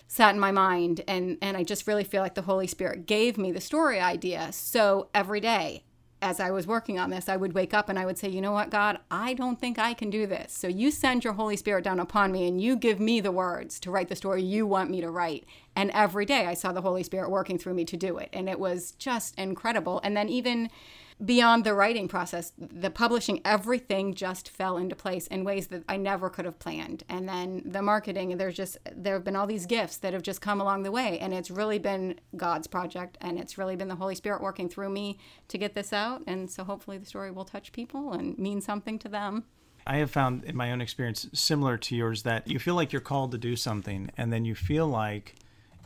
sat 0.09 0.35
in 0.35 0.41
my 0.41 0.50
mind 0.50 1.03
and 1.07 1.38
and 1.41 1.57
I 1.57 1.62
just 1.62 1.87
really 1.87 2.03
feel 2.03 2.23
like 2.23 2.35
the 2.35 2.43
Holy 2.43 2.67
Spirit 2.67 3.07
gave 3.07 3.38
me 3.38 3.53
the 3.53 3.61
story 3.61 4.00
idea. 4.00 4.50
So 4.53 5.09
every 5.15 5.41
day 5.41 5.85
as 6.21 6.41
I 6.41 6.50
was 6.50 6.67
working 6.67 6.99
on 6.99 7.11
this, 7.11 7.29
I 7.29 7.37
would 7.37 7.53
wake 7.53 7.73
up 7.73 7.88
and 7.88 7.97
I 7.97 8.05
would 8.05 8.19
say, 8.19 8.29
"You 8.29 8.41
know 8.41 8.50
what, 8.50 8.71
God, 8.71 8.99
I 9.09 9.35
don't 9.35 9.61
think 9.61 9.79
I 9.79 9.95
can 9.95 10.11
do 10.11 10.27
this. 10.27 10.53
So 10.53 10.67
you 10.67 10.91
send 10.91 11.23
your 11.23 11.35
Holy 11.35 11.57
Spirit 11.57 11.85
down 11.85 12.00
upon 12.00 12.33
me 12.33 12.49
and 12.49 12.61
you 12.61 12.75
give 12.75 12.99
me 12.99 13.21
the 13.21 13.31
words 13.31 13.79
to 13.81 13.91
write 13.93 14.09
the 14.09 14.17
story 14.17 14.43
you 14.43 14.67
want 14.67 14.91
me 14.91 15.00
to 15.00 15.11
write." 15.11 15.45
And 15.77 15.93
every 15.93 16.25
day 16.25 16.47
I 16.47 16.55
saw 16.55 16.73
the 16.73 16.81
Holy 16.81 17.05
Spirit 17.05 17.31
working 17.31 17.57
through 17.57 17.75
me 17.75 17.85
to 17.85 17.97
do 17.97 18.17
it, 18.19 18.31
and 18.33 18.49
it 18.49 18.59
was 18.59 18.93
just 18.93 19.38
incredible. 19.38 20.00
And 20.03 20.17
then 20.17 20.29
even 20.29 20.71
beyond 21.25 21.65
the 21.65 21.75
writing 21.75 22.09
process, 22.09 22.53
the 22.57 22.91
publishing, 22.91 23.41
everything 23.45 24.15
just 24.15 24.49
fell 24.49 24.77
into 24.77 24.95
place 24.95 25.27
in 25.27 25.45
ways 25.45 25.67
that 25.69 25.83
I 25.89 25.97
never 25.97 26.31
could 26.31 26.45
have 26.45 26.59
planned. 26.59 27.03
And 27.09 27.29
then 27.29 27.63
the 27.65 27.83
marketing, 27.83 28.37
there's 28.37 28.57
just, 28.57 28.79
there 28.95 29.15
have 29.15 29.25
been 29.25 29.37
all 29.37 29.47
these 29.47 29.67
gifts 29.67 29.97
that 29.99 30.13
have 30.13 30.23
just 30.23 30.41
come 30.41 30.61
along 30.61 30.85
the 30.85 30.93
way. 30.93 31.19
And 31.19 31.35
it's 31.35 31.51
really 31.51 31.79
been 31.79 32.21
God's 32.37 32.67
project. 32.67 33.19
And 33.21 33.39
it's 33.39 33.59
really 33.59 33.77
been 33.77 33.89
the 33.89 33.97
Holy 33.97 34.15
Spirit 34.15 34.41
working 34.41 34.69
through 34.69 34.91
me 34.91 35.19
to 35.49 35.59
get 35.59 35.75
this 35.75 35.93
out. 35.93 36.23
And 36.27 36.51
so 36.51 36.65
hopefully 36.65 36.99
the 36.99 37.07
story 37.07 37.31
will 37.31 37.45
touch 37.45 37.73
people 37.73 38.13
and 38.13 38.39
mean 38.39 38.61
something 38.61 38.99
to 39.01 39.09
them. 39.09 39.45
I 39.87 39.97
have 39.97 40.11
found 40.11 40.45
in 40.45 40.55
my 40.55 40.71
own 40.71 40.83
experience, 40.83 41.27
similar 41.33 41.79
to 41.79 41.97
yours, 41.97 42.23
that 42.25 42.47
you 42.47 42.59
feel 42.59 42.75
like 42.75 42.93
you're 42.93 43.01
called 43.01 43.33
to 43.33 43.39
do 43.39 43.57
something, 43.57 44.11
and 44.19 44.31
then 44.31 44.45
you 44.45 44.55
feel 44.55 44.87
like 44.87 45.35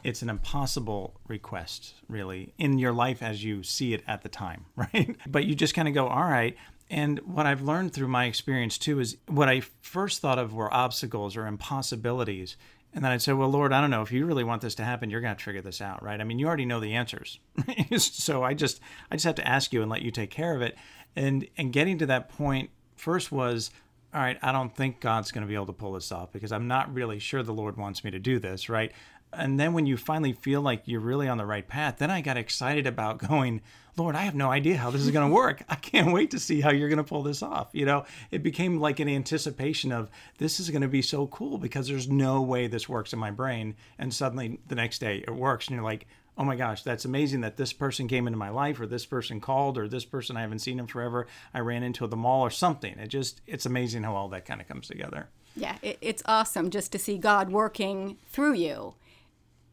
it's 0.05 0.23
an 0.23 0.29
impossible 0.29 1.21
request, 1.29 1.95
really, 2.09 2.55
in 2.59 2.79
your 2.79 2.93
life 2.93 3.23
as 3.23 3.45
you 3.45 3.63
see 3.63 3.95
it 3.95 4.03
at 4.07 4.23
the 4.23 4.29
time, 4.29 4.67
right? 4.77 5.17
But 5.27 5.45
you 5.45 5.55
just 5.55 5.75
kind 5.75 5.89
of 5.89 5.95
go, 5.95 6.07
all 6.07 6.25
right. 6.25 6.57
And 6.91 7.19
what 7.21 7.47
I've 7.47 7.63
learned 7.63 7.95
through 7.95 8.09
my 8.09 8.27
experience 8.27 8.77
too 8.77 9.01
is 9.01 9.17
what 9.27 9.49
I 9.49 9.63
first 9.81 10.21
thought 10.21 10.39
of 10.39 10.53
were 10.53 10.73
obstacles 10.73 11.37
or 11.37 11.47
impossibilities. 11.47 12.57
And 12.93 13.03
then 13.03 13.13
I'd 13.13 13.23
say, 13.23 13.33
well, 13.33 13.49
Lord, 13.49 13.73
I 13.73 13.81
don't 13.81 13.91
know 13.91 14.03
if 14.03 14.13
you 14.13 14.27
really 14.27 14.45
want 14.45 14.61
this 14.61 14.75
to 14.75 14.85
happen, 14.85 15.09
you're 15.09 15.23
going 15.23 15.35
to, 15.35 15.43
figure 15.43 15.63
this 15.63 15.81
out, 15.81 16.03
right? 16.03 16.21
I 16.21 16.25
mean, 16.25 16.39
you 16.39 16.47
already 16.47 16.67
know 16.67 16.81
the 16.81 16.93
answers. 16.93 17.39
so 17.97 18.43
I 18.43 18.53
just, 18.53 18.81
I 19.11 19.17
just 19.17 19.25
have 19.25 19.37
to 19.37 19.49
ask 19.49 19.73
you 19.73 19.81
and 19.81 19.91
let 19.91 20.03
you 20.03 20.11
take 20.11 20.31
care 20.31 20.55
of 20.55 20.61
it. 20.61 20.77
And, 21.17 21.49
and 21.57 21.73
getting 21.73 21.99
to 21.99 22.07
that 22.07 22.29
point 22.29 22.69
first 22.97 23.33
was 23.33 23.71
all 24.15 24.21
right, 24.21 24.39
I 24.43 24.53
don't 24.53 24.75
think 24.75 25.01
God's 25.01 25.33
going 25.33 25.43
to 25.43 25.49
be 25.49 25.55
able 25.55 25.67
to 25.67 25.73
pull 25.73 25.93
this 25.93 26.13
off 26.13 26.33
because 26.33 26.53
I'm 26.53 26.69
not 26.69 26.93
really 26.93 27.19
sure 27.19 27.43
the 27.43 27.55
Lord 27.55 27.79
wants 27.79 28.05
me 28.05 28.11
to 28.11 28.19
do 28.19 28.39
this, 28.39 28.69
right? 28.69 28.93
And 29.33 29.59
then 29.59 29.73
when 29.73 29.87
you 29.87 29.97
finally 29.97 30.33
feel 30.33 30.61
like 30.61 30.83
you're 30.87 31.01
really 31.01 31.29
on 31.29 31.39
the 31.39 31.47
right 31.47 31.67
path, 31.67 31.97
then 31.99 32.11
I 32.11 32.21
got 32.21 32.37
excited 32.37 32.87
about 32.87 33.19
going, 33.29 33.63
Lord, 33.97 34.17
I 34.17 34.23
have 34.23 34.35
no 34.35 34.51
idea 34.51 34.79
how 34.79 34.91
this 34.91 35.03
is 35.03 35.11
going 35.11 35.29
to 35.29 35.35
work. 35.35 35.63
I 35.69 35.75
can't 35.75 36.13
wait 36.13 36.31
to 36.31 36.39
see 36.39 36.61
how 36.61 36.71
you're 36.71 36.89
going 36.89 36.97
to 36.97 37.05
pull 37.05 37.23
this 37.23 37.43
off. 37.43 37.69
You 37.73 37.85
know, 37.85 38.05
it 38.31 38.43
became 38.43 38.81
like 38.81 39.01
an 39.01 39.09
anticipation 39.09 39.93
of 39.93 40.11
this 40.39 40.59
is 40.61 40.71
going 40.71 40.83
to 40.83 40.89
be 40.89 41.03
so 41.03 41.27
cool 41.27 41.59
because 41.59 41.89
there's 41.89 42.09
no 42.09 42.41
way 42.41 42.67
this 42.67 42.89
works 42.89 43.13
in 43.13 43.19
my 43.19 43.31
brain. 43.31 43.75
And 43.99 44.13
suddenly 44.13 44.61
the 44.67 44.75
next 44.75 44.99
day 44.99 45.23
it 45.27 45.35
works. 45.35 45.67
And 45.67 45.75
you're 45.75 45.85
like, 45.85 46.07
oh 46.39 46.45
my 46.45 46.57
gosh, 46.57 46.83
that's 46.83 47.05
amazing 47.05 47.43
that 47.43 47.59
this 47.59 47.75
person 47.75 48.09
came 48.09 48.27
into 48.27 48.39
my 48.39 48.49
life 48.49 48.81
or 48.81 48.87
this 48.87 49.05
person 49.05 49.41
called 49.41 49.77
or 49.77 49.87
this 49.87 50.07
person 50.07 50.37
I 50.37 50.41
haven't 50.41 50.61
seen 50.61 50.79
in 50.79 50.87
forever. 50.87 51.27
I 51.53 51.61
ran 51.61 51.83
into 51.83 52.07
the 52.07 52.17
mall 52.17 52.41
or 52.41 52.51
something. 52.51 52.99
It 52.99 53.09
just, 53.09 53.43
it's 53.47 53.67
amazing 53.67 54.05
how 54.05 54.15
all 54.15 54.29
that 54.31 54.47
kind 54.47 54.61
of 54.61 54.69
comes 54.69 54.89
together. 54.89 55.29
Yeah, 55.55 55.77
it, 55.83 55.99
it's 56.01 56.23
awesome 56.25 56.71
just 56.71 56.93
to 56.93 56.99
see 56.99 57.19
God 57.19 57.51
working 57.51 58.17
through 58.31 58.55
you 58.55 58.95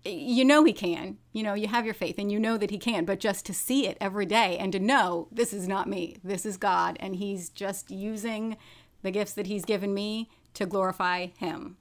you 0.05 0.45
know 0.45 0.63
he 0.63 0.73
can. 0.73 1.17
You 1.33 1.43
know 1.43 1.53
you 1.53 1.67
have 1.67 1.85
your 1.85 1.93
faith 1.93 2.15
and 2.17 2.31
you 2.31 2.39
know 2.39 2.57
that 2.57 2.71
he 2.71 2.77
can 2.77 3.05
but 3.05 3.19
just 3.19 3.45
to 3.45 3.53
see 3.53 3.87
it 3.87 3.97
every 4.01 4.25
day 4.25 4.57
and 4.57 4.71
to 4.73 4.79
know 4.79 5.27
this 5.31 5.53
is 5.53 5.67
not 5.67 5.87
me 5.87 6.17
this 6.23 6.45
is 6.45 6.57
god 6.57 6.97
and 6.99 7.15
he's 7.15 7.49
just 7.49 7.91
using 7.91 8.57
the 9.01 9.11
gifts 9.11 9.33
that 9.33 9.47
he's 9.47 9.65
given 9.65 9.93
me 9.93 10.29
to 10.55 10.65
glorify 10.65 11.27
him. 11.37 11.77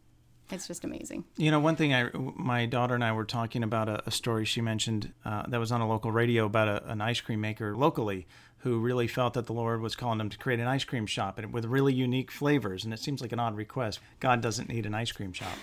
It's 0.50 0.66
just 0.66 0.84
amazing. 0.84 1.24
You 1.36 1.50
know 1.50 1.60
one 1.60 1.76
thing 1.76 1.92
i 1.92 2.08
my 2.14 2.64
daughter 2.64 2.94
and 2.94 3.04
i 3.04 3.12
were 3.12 3.24
talking 3.24 3.62
about 3.62 3.88
a, 3.88 4.02
a 4.06 4.10
story 4.10 4.44
she 4.44 4.60
mentioned 4.60 5.12
uh, 5.24 5.44
that 5.48 5.60
was 5.60 5.70
on 5.72 5.80
a 5.80 5.88
local 5.88 6.10
radio 6.10 6.46
about 6.46 6.68
a, 6.68 6.90
an 6.90 7.00
ice 7.00 7.20
cream 7.20 7.40
maker 7.40 7.76
locally 7.76 8.26
who 8.62 8.80
really 8.80 9.06
felt 9.06 9.34
that 9.34 9.46
the 9.46 9.52
lord 9.52 9.80
was 9.82 9.94
calling 9.94 10.18
them 10.18 10.30
to 10.30 10.38
create 10.38 10.58
an 10.58 10.66
ice 10.66 10.84
cream 10.84 11.06
shop 11.06 11.38
and 11.38 11.52
with 11.52 11.66
really 11.66 11.92
unique 11.92 12.30
flavors 12.30 12.84
and 12.84 12.94
it 12.94 12.98
seems 12.98 13.20
like 13.20 13.32
an 13.32 13.40
odd 13.40 13.56
request. 13.56 14.00
God 14.20 14.40
doesn't 14.40 14.70
need 14.70 14.86
an 14.86 14.94
ice 14.94 15.12
cream 15.12 15.32
shop 15.34 15.56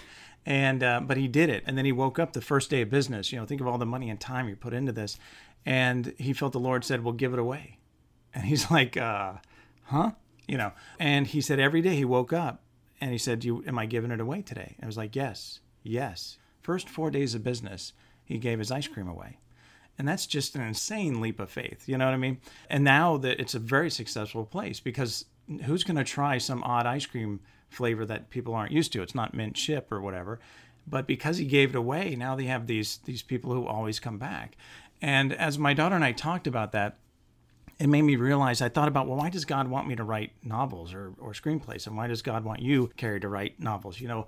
and 0.46 0.84
uh, 0.84 1.02
but 1.02 1.18
he 1.18 1.28
did 1.28 1.50
it. 1.50 1.64
And 1.66 1.78
then 1.78 1.86
he 1.86 1.92
woke 1.92 2.20
up 2.20 2.34
the 2.34 2.42
first 2.42 2.70
day 2.70 2.82
of 2.82 2.90
business. 2.90 3.32
You 3.32 3.40
know 3.40 3.46
think 3.46 3.62
of 3.62 3.68
all 3.68 3.78
the 3.78 3.86
money 3.86 4.10
and 4.10 4.20
time 4.20 4.48
you 4.48 4.56
put 4.56 4.74
into 4.74 4.92
this. 4.92 5.18
And 5.66 6.14
he 6.18 6.34
felt 6.34 6.54
the 6.54 6.60
lord 6.60 6.84
said 6.84 7.04
well 7.04 7.14
give 7.14 7.34
it 7.34 7.40
away. 7.40 7.80
And 8.34 8.46
he's 8.46 8.70
like 8.72 8.98
uh, 8.98 9.34
huh? 9.84 10.12
You 10.48 10.58
know. 10.58 10.72
And 11.00 11.28
he 11.28 11.42
said 11.42 11.60
every 11.60 11.82
day 11.82 11.96
he 11.96 12.06
woke 12.06 12.34
up 12.34 12.62
and 13.02 13.12
he 13.12 13.18
said 13.18 13.44
you 13.44 13.64
am 13.68 13.80
i 13.80 13.86
giving 13.86 14.12
it 14.12 14.20
away 14.20 14.42
today 14.42 14.75
and 14.78 14.86
i 14.86 14.88
was 14.88 14.98
like 14.98 15.16
yes. 15.16 15.60
Yes. 15.84 16.38
First 16.62 16.90
four 16.90 17.12
days 17.12 17.36
of 17.36 17.44
business 17.44 17.94
he 18.24 18.38
gave 18.38 18.60
his 18.60 18.72
ice 18.72 18.88
cream 18.88 19.08
away. 19.08 19.38
And 19.98 20.08
that's 20.08 20.25
just 20.25 20.56
an 20.56 20.62
insane 20.62 21.22
leap 21.22 21.40
of 21.40 21.50
faith. 21.50 21.88
You 21.88 21.98
know 21.98 22.06
what 22.06 22.14
i 22.14 22.18
mean? 22.18 22.40
And 22.70 22.84
now 22.84 23.18
that 23.18 23.40
it's 23.40 23.56
a 23.56 23.60
very 23.60 23.90
successful 23.90 24.46
place 24.46 24.80
because 24.80 25.25
who's 25.66 25.84
going 25.84 25.98
to 25.98 26.04
try 26.04 26.38
some 26.38 26.64
odd 26.64 26.86
ice 26.86 27.06
cream 27.06 27.40
flavor 27.75 28.05
that 28.05 28.29
people 28.29 28.53
aren't 28.53 28.72
used 28.72 28.94
to. 28.94 29.01
It's 29.01 29.15
not 29.15 29.34
mint 29.34 29.55
chip 29.55 29.91
or 29.91 30.01
whatever. 30.01 30.39
But 30.88 31.08
because 31.08 31.38
he 31.38 31.46
gave 31.46 31.72
it 31.72 31.75
away, 31.75 32.15
now 32.15 32.36
they 32.36 32.46
have 32.46 32.67
these 32.67 32.98
these 33.05 33.22
people 33.22 33.53
who 33.53 33.65
always 33.65 34.00
come 34.00 34.17
back. 34.17 34.55
And 35.01 35.34
as 35.34 35.58
my 35.58 35.74
daughter 35.74 35.96
and 35.96 36.03
I 36.03 36.12
talked 36.12 36.48
about 36.48 36.72
that, 36.72 36.98
it 37.79 37.88
made 37.88 38.03
me 38.03 38.15
realize 38.15 38.62
I 38.62 38.70
thought 38.70 38.88
about, 38.88 39.08
well, 39.08 39.17
why 39.17 39.29
does 39.29 39.46
God 39.46 39.67
want 39.67 39.88
me 39.88 39.96
to 39.96 40.03
write 40.03 40.32
novels 40.44 40.94
or, 40.94 41.13
or 41.20 41.34
screenplays? 41.34 41.88
And 41.88 41.98
why 41.98 42.08
does 42.08 42.22
God 42.22 42.46
want 42.46 42.62
you, 42.62 42.91
Kari, 42.96 43.20
to 43.20 43.27
write 43.27 43.60
novels? 43.60 44.00
You 44.00 44.08
know, 44.08 44.27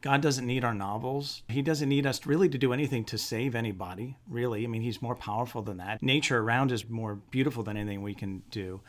God 0.00 0.20
doesn't 0.20 0.46
need 0.46 0.64
our 0.64 0.74
novels. 0.74 1.42
He 1.48 1.62
doesn't 1.62 1.88
need 1.88 2.06
us 2.06 2.24
really 2.26 2.48
to 2.48 2.58
do 2.58 2.72
anything 2.72 3.04
to 3.06 3.18
save 3.18 3.54
anybody, 3.54 4.16
really. 4.28 4.64
I 4.64 4.66
mean, 4.66 4.82
He's 4.82 5.02
more 5.02 5.14
powerful 5.14 5.62
than 5.62 5.76
that. 5.78 6.02
Nature 6.02 6.38
around 6.38 6.72
is 6.72 6.88
more 6.88 7.16
beautiful 7.30 7.62
than 7.62 7.76
anything 7.76 8.02
we 8.02 8.14
can 8.14 8.42
do. 8.50 8.80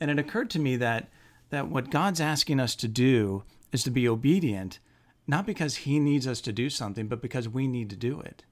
And 0.00 0.10
it 0.10 0.18
occurred 0.18 0.50
to 0.50 0.58
me 0.58 0.76
that 0.76 1.08
that 1.50 1.68
what 1.68 1.90
God's 1.90 2.20
asking 2.20 2.60
us 2.60 2.74
to 2.76 2.88
do 2.88 3.44
is 3.72 3.82
to 3.84 3.90
be 3.90 4.08
obedient, 4.08 4.78
not 5.26 5.46
because 5.46 5.76
He 5.76 5.98
needs 5.98 6.26
us 6.26 6.40
to 6.42 6.52
do 6.52 6.70
something, 6.70 7.06
but 7.08 7.22
because 7.22 7.48
we 7.48 7.66
need 7.66 7.90
to 7.90 7.96
do 7.96 8.20
it. 8.20 8.44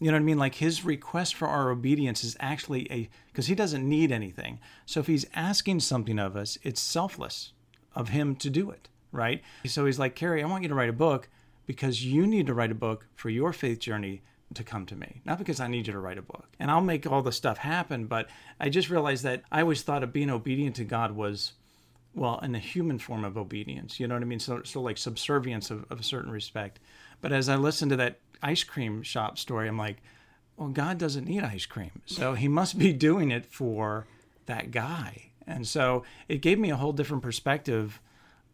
You 0.00 0.08
know 0.08 0.14
what 0.14 0.22
I 0.22 0.24
mean? 0.24 0.38
Like 0.38 0.56
His 0.56 0.84
request 0.84 1.34
for 1.34 1.48
our 1.48 1.70
obedience 1.70 2.24
is 2.24 2.36
actually 2.40 2.90
a, 2.90 3.08
because 3.28 3.46
He 3.46 3.54
doesn't 3.54 3.88
need 3.88 4.10
anything. 4.10 4.58
So 4.86 5.00
if 5.00 5.06
He's 5.06 5.26
asking 5.34 5.80
something 5.80 6.18
of 6.18 6.36
us, 6.36 6.58
it's 6.62 6.80
selfless 6.80 7.52
of 7.94 8.08
Him 8.08 8.34
to 8.36 8.50
do 8.50 8.70
it, 8.70 8.88
right? 9.12 9.42
So 9.66 9.86
He's 9.86 9.98
like, 9.98 10.16
Kari, 10.16 10.42
I 10.42 10.46
want 10.46 10.62
you 10.62 10.68
to 10.68 10.74
write 10.74 10.88
a 10.88 10.94
book 10.94 11.28
because 11.66 12.04
you 12.04 12.26
need 12.26 12.46
to 12.46 12.54
write 12.54 12.72
a 12.72 12.76
book 12.76 13.06
for 13.14 13.30
your 13.30 13.52
faith 13.52 13.78
journey 13.78 14.22
to 14.54 14.64
come 14.64 14.86
to 14.86 14.96
me, 14.96 15.22
not 15.24 15.38
because 15.38 15.60
I 15.60 15.68
need 15.68 15.86
you 15.86 15.92
to 15.92 15.98
write 15.98 16.18
a 16.18 16.22
book. 16.22 16.48
And 16.58 16.70
I'll 16.70 16.80
make 16.80 17.06
all 17.06 17.22
the 17.22 17.32
stuff 17.32 17.58
happen, 17.58 18.06
but 18.06 18.28
I 18.60 18.68
just 18.68 18.90
realized 18.90 19.24
that 19.24 19.42
I 19.50 19.62
always 19.62 19.82
thought 19.82 20.02
of 20.02 20.12
being 20.12 20.30
obedient 20.30 20.76
to 20.76 20.84
God 20.84 21.12
was 21.12 21.52
well, 22.14 22.38
in 22.40 22.52
the 22.52 22.58
human 22.58 22.98
form 22.98 23.24
of 23.24 23.36
obedience. 23.38 23.98
You 23.98 24.06
know 24.06 24.14
what 24.14 24.22
I 24.22 24.26
mean? 24.26 24.40
So, 24.40 24.62
so 24.64 24.80
like 24.80 24.98
subservience 24.98 25.70
of, 25.70 25.84
of 25.90 26.00
a 26.00 26.02
certain 26.02 26.30
respect. 26.30 26.78
But 27.20 27.32
as 27.32 27.48
I 27.48 27.56
listened 27.56 27.90
to 27.90 27.96
that 27.96 28.18
ice 28.42 28.64
cream 28.64 29.02
shop 29.02 29.38
story, 29.38 29.68
I'm 29.68 29.78
like, 29.78 29.98
well, 30.56 30.68
God 30.68 30.98
doesn't 30.98 31.26
need 31.26 31.42
ice 31.42 31.66
cream. 31.66 32.02
So 32.06 32.34
he 32.34 32.48
must 32.48 32.78
be 32.78 32.92
doing 32.92 33.30
it 33.30 33.46
for 33.46 34.06
that 34.46 34.70
guy. 34.70 35.30
And 35.46 35.66
so 35.66 36.04
it 36.28 36.38
gave 36.38 36.58
me 36.58 36.70
a 36.70 36.76
whole 36.76 36.92
different 36.92 37.22
perspective 37.22 38.00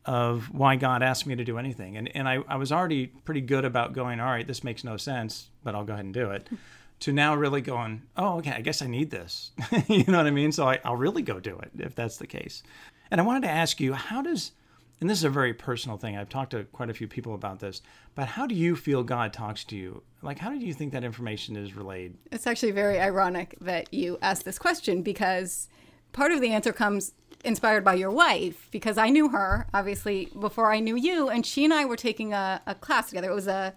of 0.04 0.54
why 0.54 0.76
God 0.76 1.02
asked 1.02 1.26
me 1.26 1.36
to 1.36 1.44
do 1.44 1.58
anything. 1.58 1.96
And, 1.96 2.14
and 2.16 2.28
I, 2.28 2.38
I 2.48 2.56
was 2.56 2.72
already 2.72 3.08
pretty 3.08 3.42
good 3.42 3.64
about 3.64 3.92
going, 3.92 4.20
all 4.20 4.30
right, 4.30 4.46
this 4.46 4.64
makes 4.64 4.84
no 4.84 4.96
sense, 4.96 5.50
but 5.62 5.74
I'll 5.74 5.84
go 5.84 5.92
ahead 5.92 6.04
and 6.04 6.14
do 6.14 6.30
it. 6.30 6.48
to 7.00 7.12
now 7.12 7.34
really 7.34 7.60
going, 7.60 8.02
oh, 8.16 8.38
okay, 8.38 8.50
I 8.50 8.60
guess 8.60 8.82
I 8.82 8.86
need 8.86 9.10
this. 9.10 9.52
you 9.86 10.04
know 10.08 10.18
what 10.18 10.26
I 10.26 10.30
mean? 10.30 10.50
So 10.50 10.68
I, 10.68 10.80
I'll 10.84 10.96
really 10.96 11.22
go 11.22 11.38
do 11.38 11.58
it 11.58 11.70
if 11.78 11.94
that's 11.94 12.16
the 12.16 12.26
case. 12.26 12.62
And 13.10 13.20
I 13.20 13.24
wanted 13.24 13.42
to 13.42 13.50
ask 13.50 13.80
you, 13.80 13.94
how 13.94 14.22
does, 14.22 14.52
and 15.00 15.08
this 15.08 15.18
is 15.18 15.24
a 15.24 15.30
very 15.30 15.54
personal 15.54 15.96
thing, 15.96 16.16
I've 16.16 16.28
talked 16.28 16.50
to 16.52 16.64
quite 16.64 16.90
a 16.90 16.94
few 16.94 17.08
people 17.08 17.34
about 17.34 17.60
this, 17.60 17.82
but 18.14 18.28
how 18.28 18.46
do 18.46 18.54
you 18.54 18.76
feel 18.76 19.02
God 19.02 19.32
talks 19.32 19.64
to 19.64 19.76
you? 19.76 20.02
Like, 20.22 20.38
how 20.38 20.50
do 20.50 20.58
you 20.58 20.74
think 20.74 20.92
that 20.92 21.04
information 21.04 21.56
is 21.56 21.76
relayed? 21.76 22.16
It's 22.32 22.46
actually 22.46 22.72
very 22.72 23.00
ironic 23.00 23.56
that 23.60 23.92
you 23.92 24.18
asked 24.20 24.44
this 24.44 24.58
question 24.58 25.02
because 25.02 25.68
part 26.12 26.32
of 26.32 26.40
the 26.40 26.50
answer 26.50 26.72
comes 26.72 27.12
inspired 27.44 27.84
by 27.84 27.94
your 27.94 28.10
wife 28.10 28.68
because 28.70 28.98
I 28.98 29.10
knew 29.10 29.28
her, 29.28 29.68
obviously, 29.72 30.28
before 30.38 30.72
I 30.72 30.80
knew 30.80 30.96
you, 30.96 31.28
and 31.28 31.46
she 31.46 31.64
and 31.64 31.72
I 31.72 31.84
were 31.84 31.96
taking 31.96 32.32
a, 32.32 32.60
a 32.66 32.74
class 32.74 33.08
together. 33.08 33.30
It 33.30 33.34
was 33.34 33.46
a, 33.46 33.74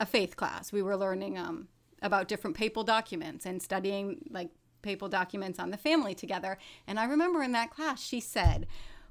a 0.00 0.06
faith 0.06 0.36
class. 0.36 0.72
We 0.72 0.82
were 0.82 0.96
learning 0.96 1.38
um, 1.38 1.68
about 2.02 2.28
different 2.28 2.56
papal 2.56 2.84
documents 2.84 3.46
and 3.46 3.62
studying 3.62 4.28
like 4.30 4.50
papal 4.82 5.08
documents 5.08 5.58
on 5.58 5.70
the 5.70 5.76
family 5.76 6.14
together. 6.14 6.58
And 6.86 6.98
I 6.98 7.04
remember 7.04 7.42
in 7.42 7.52
that 7.52 7.70
class, 7.70 8.02
she 8.02 8.20
said, 8.20 8.66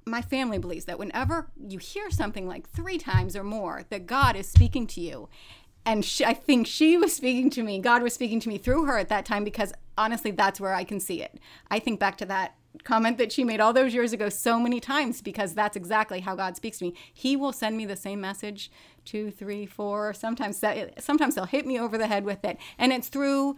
my 0.06 0.22
family 0.22 0.58
believes 0.58 0.86
that 0.86 1.00
whenever 1.00 1.48
you 1.68 1.80
hear 1.80 2.10
something 2.10 2.48
like 2.48 2.70
three 2.70 2.98
times 2.98 3.36
or 3.36 3.44
more, 3.44 3.84
that 3.90 4.06
God 4.08 4.36
is 4.36 4.48
speaking 4.48 4.88
to 4.88 5.02
you. 5.02 5.30
And 5.86 6.04
she, 6.04 6.26
I 6.26 6.34
think 6.34 6.68
she 6.68 6.98
was 6.98 7.14
speaking 7.14 7.50
to 7.52 7.64
me. 7.64 7.80
God 7.80 8.04
was 8.04 8.14
speaking 8.14 8.40
to 8.42 8.50
me 8.50 8.58
through 8.58 8.86
her 8.86 8.98
at 8.98 9.10
that 9.10 9.26
time 9.26 9.44
because 9.44 9.74
honestly, 9.98 10.32
that's 10.32 10.60
where 10.60 10.74
I 10.74 10.84
can 10.84 11.00
see 11.00 11.22
it. 11.22 11.40
I 11.72 11.80
think 11.80 12.00
back 12.00 12.18
to 12.18 12.26
that 12.26 12.56
comment 12.84 13.18
that 13.18 13.32
she 13.32 13.44
made 13.44 13.60
all 13.60 13.74
those 13.74 13.94
years 13.94 14.14
ago 14.14 14.30
so 14.30 14.60
many 14.60 14.80
times 14.80 15.22
because 15.22 15.54
that's 15.54 15.76
exactly 15.76 16.20
how 16.20 16.36
God 16.36 16.56
speaks 16.56 16.80
to 16.80 16.86
me. 16.86 16.94
He 17.14 17.36
will 17.36 17.54
send 17.54 17.78
me 17.78 17.86
the 17.86 17.96
same 17.96 18.22
message 18.22 18.72
two, 19.06 19.32
three, 19.32 19.66
four. 19.66 20.14
Sometimes 20.14 20.62
sometimes 21.00 21.36
they'll 21.36 21.46
hit 21.46 21.66
me 21.66 21.80
over 21.80 21.98
the 21.98 22.08
head 22.08 22.26
with 22.26 22.44
it, 22.44 22.58
and 22.78 22.92
it's 22.92 23.08
through 23.08 23.56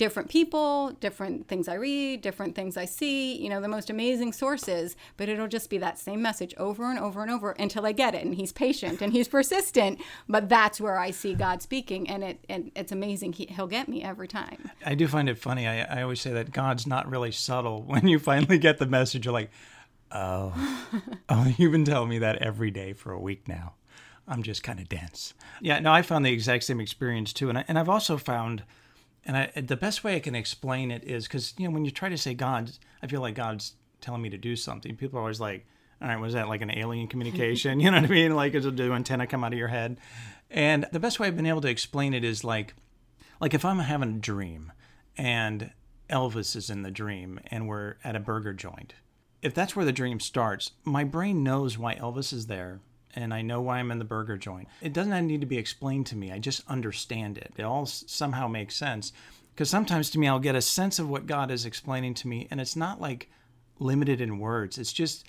different 0.00 0.30
people, 0.30 0.92
different 0.92 1.46
things 1.46 1.68
I 1.68 1.74
read, 1.74 2.22
different 2.22 2.54
things 2.54 2.78
I 2.78 2.86
see, 2.86 3.36
you 3.36 3.50
know, 3.50 3.60
the 3.60 3.68
most 3.68 3.90
amazing 3.90 4.32
sources, 4.32 4.96
but 5.18 5.28
it'll 5.28 5.46
just 5.46 5.68
be 5.68 5.76
that 5.76 5.98
same 5.98 6.22
message 6.22 6.54
over 6.56 6.88
and 6.88 6.98
over 6.98 7.20
and 7.20 7.30
over 7.30 7.50
until 7.58 7.84
I 7.84 7.92
get 7.92 8.14
it. 8.14 8.24
And 8.24 8.34
he's 8.34 8.50
patient 8.50 9.02
and 9.02 9.12
he's 9.12 9.28
persistent, 9.28 10.00
but 10.26 10.48
that's 10.48 10.80
where 10.80 10.98
I 10.98 11.10
see 11.10 11.34
God 11.34 11.60
speaking 11.60 12.08
and 12.08 12.24
it 12.24 12.42
and 12.48 12.72
it's 12.74 12.92
amazing. 12.92 13.34
He, 13.34 13.54
will 13.58 13.66
get 13.66 13.90
me 13.90 14.02
every 14.02 14.26
time. 14.26 14.70
I 14.86 14.94
do 14.94 15.06
find 15.06 15.28
it 15.28 15.36
funny. 15.36 15.68
I, 15.68 15.82
I 15.82 16.02
always 16.02 16.22
say 16.22 16.30
that 16.32 16.50
God's 16.50 16.86
not 16.86 17.06
really 17.06 17.30
subtle. 17.30 17.82
When 17.90 18.08
you 18.08 18.18
finally 18.18 18.56
get 18.56 18.78
the 18.78 18.86
message, 18.86 19.26
you're 19.26 19.34
like, 19.34 19.50
oh, 20.12 20.54
oh, 21.28 21.54
you've 21.58 21.72
been 21.72 21.84
telling 21.84 22.08
me 22.08 22.20
that 22.20 22.38
every 22.40 22.70
day 22.70 22.94
for 22.94 23.12
a 23.12 23.20
week 23.20 23.46
now. 23.46 23.74
I'm 24.26 24.42
just 24.42 24.62
kind 24.62 24.80
of 24.80 24.88
dense. 24.88 25.34
Yeah, 25.60 25.78
no, 25.80 25.92
I 25.92 26.00
found 26.00 26.24
the 26.24 26.32
exact 26.32 26.64
same 26.64 26.80
experience 26.80 27.34
too. 27.34 27.50
And, 27.50 27.58
I, 27.58 27.64
and 27.68 27.78
I've 27.78 27.90
also 27.90 28.16
found 28.16 28.62
and 29.24 29.36
I, 29.36 29.52
the 29.60 29.76
best 29.76 30.02
way 30.02 30.16
I 30.16 30.20
can 30.20 30.34
explain 30.34 30.90
it 30.90 31.04
is 31.04 31.26
because 31.26 31.54
you 31.58 31.66
know 31.66 31.74
when 31.74 31.84
you 31.84 31.90
try 31.90 32.08
to 32.08 32.18
say 32.18 32.34
God, 32.34 32.70
I 33.02 33.06
feel 33.06 33.20
like 33.20 33.34
God's 33.34 33.74
telling 34.00 34.22
me 34.22 34.30
to 34.30 34.38
do 34.38 34.56
something. 34.56 34.96
People 34.96 35.18
are 35.18 35.22
always 35.22 35.40
like, 35.40 35.66
"All 36.00 36.08
right, 36.08 36.18
was 36.18 36.34
that 36.34 36.48
like 36.48 36.62
an 36.62 36.70
alien 36.70 37.06
communication?" 37.06 37.80
you 37.80 37.90
know 37.90 38.00
what 38.00 38.10
I 38.10 38.12
mean? 38.12 38.34
Like, 38.34 38.52
does 38.52 38.64
the 38.64 38.92
antenna 38.92 39.26
come 39.26 39.44
out 39.44 39.52
of 39.52 39.58
your 39.58 39.68
head? 39.68 39.98
And 40.50 40.86
the 40.92 41.00
best 41.00 41.20
way 41.20 41.28
I've 41.28 41.36
been 41.36 41.46
able 41.46 41.60
to 41.60 41.68
explain 41.68 42.14
it 42.14 42.24
is 42.24 42.42
like, 42.42 42.74
like 43.40 43.54
if 43.54 43.64
I'm 43.64 43.78
having 43.78 44.16
a 44.16 44.18
dream 44.18 44.72
and 45.16 45.70
Elvis 46.10 46.56
is 46.56 46.70
in 46.70 46.82
the 46.82 46.90
dream 46.90 47.40
and 47.50 47.68
we're 47.68 47.96
at 48.02 48.16
a 48.16 48.20
burger 48.20 48.52
joint. 48.52 48.94
If 49.42 49.54
that's 49.54 49.74
where 49.74 49.84
the 49.84 49.92
dream 49.92 50.20
starts, 50.20 50.72
my 50.84 51.04
brain 51.04 51.42
knows 51.42 51.78
why 51.78 51.94
Elvis 51.94 52.32
is 52.32 52.46
there 52.46 52.80
and 53.14 53.34
I 53.34 53.42
know 53.42 53.60
why 53.60 53.78
I'm 53.78 53.90
in 53.90 53.98
the 53.98 54.04
burger 54.04 54.36
joint. 54.36 54.68
It 54.80 54.92
doesn't 54.92 55.26
need 55.26 55.40
to 55.40 55.46
be 55.46 55.58
explained 55.58 56.06
to 56.06 56.16
me. 56.16 56.32
I 56.32 56.38
just 56.38 56.62
understand 56.68 57.38
it. 57.38 57.52
It 57.56 57.62
all 57.62 57.86
somehow 57.86 58.48
makes 58.48 58.76
sense. 58.76 59.12
Because 59.54 59.68
sometimes 59.68 60.10
to 60.10 60.18
me, 60.18 60.28
I'll 60.28 60.38
get 60.38 60.54
a 60.54 60.62
sense 60.62 60.98
of 60.98 61.10
what 61.10 61.26
God 61.26 61.50
is 61.50 61.66
explaining 61.66 62.14
to 62.14 62.28
me, 62.28 62.48
and 62.50 62.60
it's 62.60 62.76
not 62.76 63.00
like 63.00 63.28
limited 63.78 64.20
in 64.20 64.38
words. 64.38 64.78
It's 64.78 64.92
just 64.92 65.26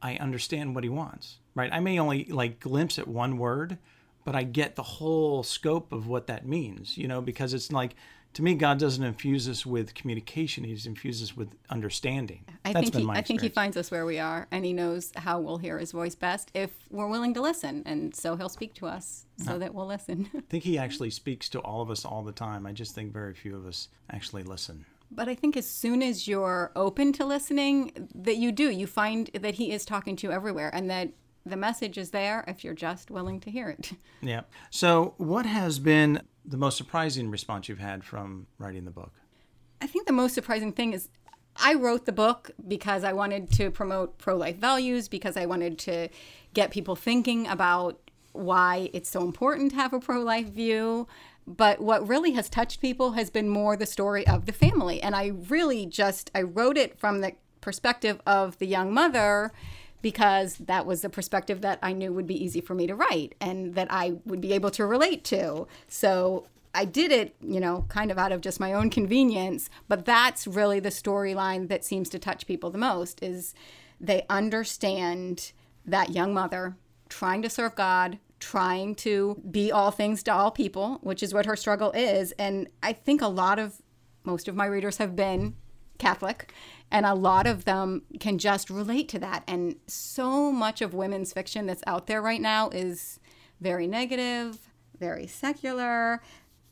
I 0.00 0.16
understand 0.16 0.74
what 0.74 0.84
he 0.84 0.90
wants, 0.90 1.38
right? 1.54 1.72
I 1.72 1.80
may 1.80 1.98
only 1.98 2.24
like 2.24 2.60
glimpse 2.60 2.98
at 2.98 3.08
one 3.08 3.38
word, 3.38 3.78
but 4.24 4.34
I 4.34 4.42
get 4.42 4.76
the 4.76 4.82
whole 4.82 5.42
scope 5.42 5.92
of 5.92 6.06
what 6.06 6.26
that 6.26 6.46
means, 6.46 6.98
you 6.98 7.08
know, 7.08 7.20
because 7.20 7.54
it's 7.54 7.72
like 7.72 7.94
to 8.34 8.42
me, 8.42 8.54
God 8.54 8.78
doesn't 8.78 9.04
infuse 9.04 9.48
us 9.48 9.66
with 9.66 9.94
communication; 9.94 10.64
He's 10.64 10.86
infuses 10.86 11.30
us 11.30 11.36
with 11.36 11.54
understanding. 11.70 12.44
I 12.64 12.72
That's 12.72 12.84
think 12.84 12.92
been 12.92 13.00
he, 13.02 13.06
my 13.06 13.14
I 13.14 13.22
think 13.22 13.40
he 13.40 13.48
finds 13.48 13.76
us 13.76 13.90
where 13.90 14.06
we 14.06 14.18
are, 14.18 14.46
and 14.50 14.64
he 14.64 14.72
knows 14.72 15.12
how 15.16 15.40
we'll 15.40 15.58
hear 15.58 15.78
his 15.78 15.92
voice 15.92 16.14
best 16.14 16.50
if 16.54 16.70
we're 16.90 17.08
willing 17.08 17.34
to 17.34 17.42
listen, 17.42 17.82
and 17.86 18.14
so 18.14 18.36
he'll 18.36 18.48
speak 18.48 18.74
to 18.74 18.86
us 18.86 19.26
so 19.36 19.58
that 19.58 19.74
we'll 19.74 19.86
listen. 19.86 20.30
I 20.36 20.40
think 20.48 20.64
He 20.64 20.78
actually 20.78 21.10
speaks 21.10 21.48
to 21.50 21.60
all 21.60 21.82
of 21.82 21.90
us 21.90 22.04
all 22.04 22.22
the 22.22 22.32
time. 22.32 22.66
I 22.66 22.72
just 22.72 22.94
think 22.94 23.12
very 23.12 23.34
few 23.34 23.56
of 23.56 23.66
us 23.66 23.88
actually 24.10 24.42
listen. 24.42 24.84
But 25.10 25.28
I 25.28 25.34
think 25.34 25.56
as 25.56 25.68
soon 25.68 26.02
as 26.02 26.26
you're 26.26 26.72
open 26.74 27.12
to 27.14 27.26
listening, 27.26 28.08
that 28.14 28.36
you 28.36 28.50
do, 28.50 28.70
you 28.70 28.86
find 28.86 29.28
that 29.34 29.54
he 29.54 29.72
is 29.72 29.84
talking 29.84 30.16
to 30.16 30.26
you 30.26 30.32
everywhere, 30.32 30.70
and 30.72 30.88
that 30.90 31.10
the 31.44 31.56
message 31.56 31.98
is 31.98 32.10
there 32.10 32.44
if 32.46 32.64
you're 32.64 32.74
just 32.74 33.10
willing 33.10 33.40
to 33.40 33.50
hear 33.50 33.68
it. 33.68 33.92
Yeah. 34.22 34.42
So, 34.70 35.14
what 35.16 35.46
has 35.46 35.80
been 35.80 36.22
the 36.44 36.56
most 36.56 36.76
surprising 36.76 37.30
response 37.30 37.68
you've 37.68 37.78
had 37.78 38.04
from 38.04 38.46
writing 38.58 38.84
the 38.84 38.90
book? 38.90 39.12
I 39.80 39.86
think 39.86 40.06
the 40.06 40.12
most 40.12 40.34
surprising 40.34 40.72
thing 40.72 40.92
is 40.92 41.08
I 41.56 41.74
wrote 41.74 42.06
the 42.06 42.12
book 42.12 42.50
because 42.66 43.04
I 43.04 43.12
wanted 43.12 43.50
to 43.52 43.70
promote 43.70 44.18
pro 44.18 44.36
life 44.36 44.56
values, 44.56 45.08
because 45.08 45.36
I 45.36 45.46
wanted 45.46 45.78
to 45.80 46.08
get 46.54 46.70
people 46.70 46.96
thinking 46.96 47.46
about 47.46 47.98
why 48.32 48.90
it's 48.92 49.10
so 49.10 49.22
important 49.22 49.72
to 49.72 49.76
have 49.76 49.92
a 49.92 50.00
pro 50.00 50.20
life 50.20 50.48
view. 50.48 51.06
But 51.46 51.80
what 51.80 52.06
really 52.06 52.32
has 52.32 52.48
touched 52.48 52.80
people 52.80 53.12
has 53.12 53.28
been 53.28 53.48
more 53.48 53.76
the 53.76 53.86
story 53.86 54.26
of 54.26 54.46
the 54.46 54.52
family. 54.52 55.02
And 55.02 55.14
I 55.14 55.32
really 55.48 55.86
just 55.86 56.30
I 56.34 56.42
wrote 56.42 56.78
it 56.78 56.98
from 56.98 57.20
the 57.20 57.32
perspective 57.60 58.20
of 58.26 58.58
the 58.58 58.66
young 58.66 58.92
mother 58.94 59.52
because 60.02 60.56
that 60.56 60.84
was 60.84 61.00
the 61.00 61.08
perspective 61.08 61.60
that 61.62 61.78
I 61.82 61.92
knew 61.92 62.12
would 62.12 62.26
be 62.26 62.44
easy 62.44 62.60
for 62.60 62.74
me 62.74 62.86
to 62.86 62.94
write 62.94 63.34
and 63.40 63.74
that 63.76 63.86
I 63.90 64.14
would 64.24 64.40
be 64.40 64.52
able 64.52 64.70
to 64.72 64.84
relate 64.84 65.24
to. 65.24 65.66
So 65.88 66.46
I 66.74 66.84
did 66.84 67.12
it, 67.12 67.34
you 67.40 67.60
know, 67.60 67.86
kind 67.88 68.10
of 68.10 68.18
out 68.18 68.32
of 68.32 68.40
just 68.40 68.58
my 68.58 68.72
own 68.72 68.90
convenience, 68.90 69.70
but 69.88 70.04
that's 70.04 70.46
really 70.46 70.80
the 70.80 70.88
storyline 70.88 71.68
that 71.68 71.84
seems 71.84 72.08
to 72.10 72.18
touch 72.18 72.46
people 72.46 72.70
the 72.70 72.78
most 72.78 73.22
is 73.22 73.54
they 74.00 74.26
understand 74.28 75.52
that 75.84 76.10
young 76.10 76.34
mother 76.34 76.76
trying 77.08 77.42
to 77.42 77.50
serve 77.50 77.74
God, 77.74 78.18
trying 78.40 78.94
to 78.96 79.40
be 79.50 79.70
all 79.70 79.90
things 79.90 80.22
to 80.24 80.32
all 80.32 80.50
people, 80.50 80.98
which 81.02 81.22
is 81.22 81.34
what 81.34 81.46
her 81.46 81.56
struggle 81.56 81.92
is. 81.92 82.32
And 82.32 82.68
I 82.82 82.92
think 82.92 83.20
a 83.20 83.28
lot 83.28 83.58
of 83.58 83.82
most 84.24 84.48
of 84.48 84.56
my 84.56 84.66
readers 84.66 84.96
have 84.96 85.14
been 85.14 85.54
Catholic, 85.98 86.52
and 86.92 87.06
a 87.06 87.14
lot 87.14 87.46
of 87.46 87.64
them 87.64 88.02
can 88.20 88.36
just 88.36 88.68
relate 88.68 89.08
to 89.08 89.18
that. 89.18 89.42
And 89.48 89.76
so 89.86 90.52
much 90.52 90.82
of 90.82 90.92
women's 90.92 91.32
fiction 91.32 91.66
that's 91.66 91.82
out 91.86 92.06
there 92.06 92.20
right 92.20 92.40
now 92.40 92.68
is 92.68 93.18
very 93.62 93.86
negative, 93.86 94.68
very 95.00 95.26
secular, 95.26 96.22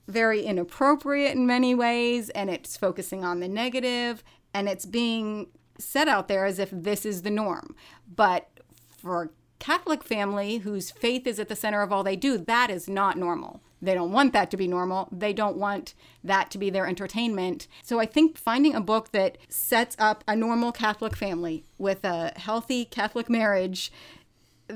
very 0.06 0.42
inappropriate 0.42 1.34
in 1.34 1.46
many 1.46 1.74
ways, 1.74 2.28
and 2.30 2.50
it's 2.50 2.76
focusing 2.76 3.24
on 3.24 3.40
the 3.40 3.48
negative, 3.48 4.22
and 4.52 4.68
it's 4.68 4.84
being 4.84 5.46
set 5.78 6.06
out 6.06 6.28
there 6.28 6.44
as 6.44 6.58
if 6.58 6.68
this 6.70 7.06
is 7.06 7.22
the 7.22 7.30
norm. 7.30 7.74
But 8.14 8.50
for 8.98 9.22
a 9.22 9.28
Catholic 9.58 10.04
family 10.04 10.58
whose 10.58 10.90
faith 10.90 11.26
is 11.26 11.40
at 11.40 11.48
the 11.48 11.56
center 11.56 11.80
of 11.80 11.92
all 11.92 12.04
they 12.04 12.16
do, 12.16 12.36
that 12.36 12.70
is 12.70 12.88
not 12.88 13.16
normal. 13.16 13.62
They 13.82 13.94
don't 13.94 14.12
want 14.12 14.32
that 14.32 14.50
to 14.50 14.56
be 14.56 14.68
normal. 14.68 15.08
They 15.10 15.32
don't 15.32 15.56
want 15.56 15.94
that 16.22 16.50
to 16.50 16.58
be 16.58 16.70
their 16.70 16.86
entertainment. 16.86 17.66
So 17.82 17.98
I 17.98 18.06
think 18.06 18.36
finding 18.36 18.74
a 18.74 18.80
book 18.80 19.12
that 19.12 19.38
sets 19.48 19.96
up 19.98 20.22
a 20.28 20.36
normal 20.36 20.72
Catholic 20.72 21.16
family 21.16 21.64
with 21.78 22.04
a 22.04 22.32
healthy 22.36 22.84
Catholic 22.84 23.30
marriage 23.30 23.90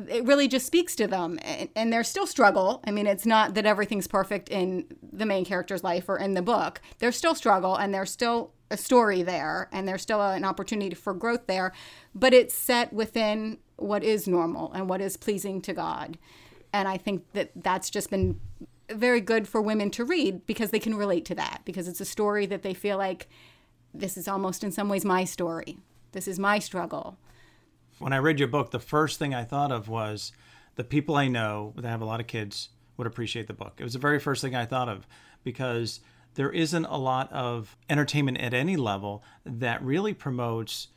it 0.09 0.25
really 0.25 0.49
just 0.49 0.67
speaks 0.67 0.97
to 0.97 1.07
them 1.07 1.39
and, 1.43 1.69
and 1.77 1.93
there's 1.93 2.09
still 2.09 2.27
struggle 2.27 2.81
i 2.85 2.91
mean 2.91 3.07
it's 3.07 3.27
not 3.27 3.55
that 3.55 3.67
everything's 3.67 4.07
perfect 4.07 4.49
in 4.49 4.85
the 5.13 5.27
main 5.27 5.45
character's 5.45 5.85
life 5.85 6.09
or 6.09 6.19
in 6.19 6.35
the 6.35 6.43
book 6.43 6.81
there's 6.99 7.17
still 7.17 7.35
struggle 7.35 7.77
and 7.77 7.95
there's 7.95 8.11
still 8.11 8.53
a 8.71 8.77
story 8.77 9.23
there 9.23 9.69
and 9.73 9.87
there's 9.87 10.03
still 10.03 10.21
an 10.21 10.45
opportunity 10.45 10.95
for 10.95 11.15
growth 11.15 11.47
there 11.47 11.73
but 12.15 12.35
it's 12.35 12.55
set 12.55 12.93
within 12.93 13.59
what 13.77 14.03
is 14.03 14.27
normal 14.27 14.73
and 14.73 14.89
what 14.89 15.01
is 15.01 15.17
pleasing 15.17 15.61
to 15.61 15.73
god 15.73 16.19
and 16.73 16.89
i 16.89 16.97
think 16.97 17.25
that 17.33 17.51
that's 17.55 17.91
just 17.91 18.11
been 18.11 18.41
very 18.91 19.21
good 19.21 19.49
for 19.49 19.61
women 19.63 19.91
to 19.91 20.05
read 20.05 20.47
because 20.47 20.71
they 20.71 20.79
can 20.79 20.95
relate 20.95 21.25
to 21.25 21.35
that 21.35 21.63
because 21.65 21.89
it's 21.89 22.01
a 22.01 22.05
story 22.05 22.47
that 22.47 22.63
they 22.63 22.75
feel 22.75 22.99
like 22.99 23.29
this 23.93 24.17
is 24.17 24.29
almost 24.29 24.63
in 24.65 24.71
some 24.71 24.89
ways 24.89 25.05
my 25.05 25.25
story 25.25 25.79
this 26.13 26.29
is 26.29 26.39
my 26.39 26.59
struggle 26.59 27.17
When 27.99 28.13
I 28.13 28.19
read 28.19 28.39
your 28.39 28.49
book, 28.49 28.71
the 28.71 28.81
first 28.81 29.19
thing 29.19 29.35
I 29.35 29.45
thought 29.45 29.73
of 29.73 29.89
was 29.89 30.33
the 30.77 30.85
people 30.85 31.15
I 31.17 31.29
know 31.29 31.73
that 31.77 31.89
have 31.89 32.03
a 32.03 32.05
lot 32.05 32.21
of 32.21 32.27
kids 32.27 32.71
would 32.97 33.07
appreciate 33.07 33.47
the 33.47 33.53
book. 33.53 33.75
It 33.79 33.85
was 33.85 33.93
the 33.93 33.99
very 33.99 34.19
first 34.19 34.43
thing 34.43 34.55
I 34.55 34.67
thought 34.67 34.89
of 34.89 35.07
because 35.45 36.01
there 36.35 36.51
isn't 36.51 36.85
a 36.87 36.97
lot 36.97 37.33
of 37.33 37.77
entertainment 37.89 38.39
at 38.39 38.55
any 38.55 38.77
level 38.77 39.23
that 39.45 39.83
really 39.83 40.15
promotes 40.15 40.89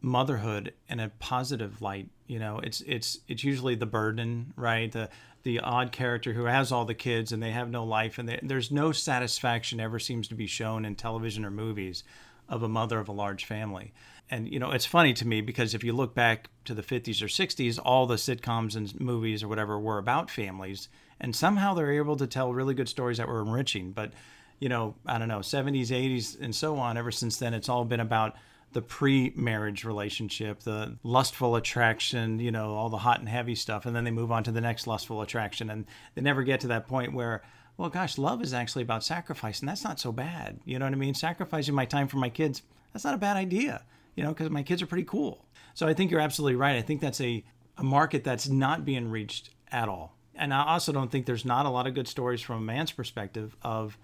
motherhood 0.00 0.72
in 0.88 1.00
a 1.00 1.10
positive 1.18 1.82
light. 1.82 2.08
You 2.26 2.38
know, 2.38 2.58
it's 2.62 2.80
it's 2.82 3.18
it's 3.28 3.44
usually 3.44 3.74
the 3.74 3.86
burden, 3.86 4.52
right? 4.56 4.90
The 4.90 5.08
the 5.46 5.60
odd 5.60 5.92
character 5.92 6.32
who 6.32 6.46
has 6.46 6.72
all 6.72 6.84
the 6.84 6.92
kids 6.92 7.30
and 7.30 7.40
they 7.40 7.52
have 7.52 7.70
no 7.70 7.84
life, 7.84 8.18
and 8.18 8.28
they, 8.28 8.40
there's 8.42 8.72
no 8.72 8.90
satisfaction 8.90 9.78
ever 9.78 10.00
seems 10.00 10.26
to 10.26 10.34
be 10.34 10.48
shown 10.48 10.84
in 10.84 10.96
television 10.96 11.44
or 11.44 11.52
movies 11.52 12.02
of 12.48 12.64
a 12.64 12.68
mother 12.68 12.98
of 12.98 13.08
a 13.08 13.12
large 13.12 13.44
family. 13.44 13.92
And 14.28 14.52
you 14.52 14.58
know, 14.58 14.72
it's 14.72 14.86
funny 14.86 15.14
to 15.14 15.24
me 15.24 15.40
because 15.42 15.72
if 15.72 15.84
you 15.84 15.92
look 15.92 16.16
back 16.16 16.48
to 16.64 16.74
the 16.74 16.82
50s 16.82 17.22
or 17.22 17.26
60s, 17.26 17.78
all 17.84 18.08
the 18.08 18.16
sitcoms 18.16 18.74
and 18.74 19.00
movies 19.00 19.44
or 19.44 19.46
whatever 19.46 19.78
were 19.78 19.98
about 19.98 20.32
families, 20.32 20.88
and 21.20 21.34
somehow 21.34 21.74
they're 21.74 21.92
able 21.92 22.16
to 22.16 22.26
tell 22.26 22.52
really 22.52 22.74
good 22.74 22.88
stories 22.88 23.18
that 23.18 23.28
were 23.28 23.40
enriching. 23.40 23.92
But 23.92 24.14
you 24.58 24.68
know, 24.68 24.96
I 25.06 25.16
don't 25.16 25.28
know, 25.28 25.38
70s, 25.38 25.90
80s, 25.90 26.40
and 26.40 26.56
so 26.56 26.76
on. 26.76 26.96
Ever 26.96 27.12
since 27.12 27.36
then, 27.36 27.54
it's 27.54 27.68
all 27.68 27.84
been 27.84 28.00
about 28.00 28.34
the 28.76 28.82
pre-marriage 28.82 29.84
relationship, 29.84 30.60
the 30.60 30.98
lustful 31.02 31.56
attraction, 31.56 32.38
you 32.38 32.50
know, 32.50 32.74
all 32.74 32.90
the 32.90 32.98
hot 32.98 33.20
and 33.20 33.26
heavy 33.26 33.54
stuff, 33.54 33.86
and 33.86 33.96
then 33.96 34.04
they 34.04 34.10
move 34.10 34.30
on 34.30 34.44
to 34.44 34.52
the 34.52 34.60
next 34.60 34.86
lustful 34.86 35.22
attraction, 35.22 35.70
and 35.70 35.86
they 36.14 36.20
never 36.20 36.42
get 36.42 36.60
to 36.60 36.66
that 36.66 36.86
point 36.86 37.14
where, 37.14 37.42
well, 37.78 37.88
gosh, 37.88 38.18
love 38.18 38.42
is 38.42 38.52
actually 38.52 38.82
about 38.82 39.02
sacrifice, 39.02 39.60
and 39.60 39.68
that's 39.70 39.82
not 39.82 39.98
so 39.98 40.12
bad. 40.12 40.60
You 40.66 40.78
know 40.78 40.84
what 40.84 40.92
I 40.92 40.96
mean? 40.98 41.14
Sacrificing 41.14 41.74
my 41.74 41.86
time 41.86 42.06
for 42.06 42.18
my 42.18 42.28
kids, 42.28 42.60
that's 42.92 43.06
not 43.06 43.14
a 43.14 43.16
bad 43.18 43.38
idea, 43.38 43.82
you 44.14 44.22
know, 44.22 44.34
because 44.34 44.50
my 44.50 44.62
kids 44.62 44.82
are 44.82 44.86
pretty 44.86 45.04
cool. 45.04 45.46
So 45.72 45.88
I 45.88 45.94
think 45.94 46.10
you're 46.10 46.20
absolutely 46.20 46.56
right. 46.56 46.76
I 46.76 46.82
think 46.82 47.00
that's 47.00 47.22
a, 47.22 47.42
a 47.78 47.82
market 47.82 48.24
that's 48.24 48.46
not 48.46 48.84
being 48.84 49.10
reached 49.10 49.48
at 49.72 49.88
all. 49.88 50.18
And 50.34 50.52
I 50.52 50.66
also 50.66 50.92
don't 50.92 51.10
think 51.10 51.24
there's 51.24 51.46
not 51.46 51.64
a 51.64 51.70
lot 51.70 51.86
of 51.86 51.94
good 51.94 52.08
stories 52.08 52.42
from 52.42 52.56
a 52.56 52.60
man's 52.60 52.92
perspective 52.92 53.56
of 53.62 53.96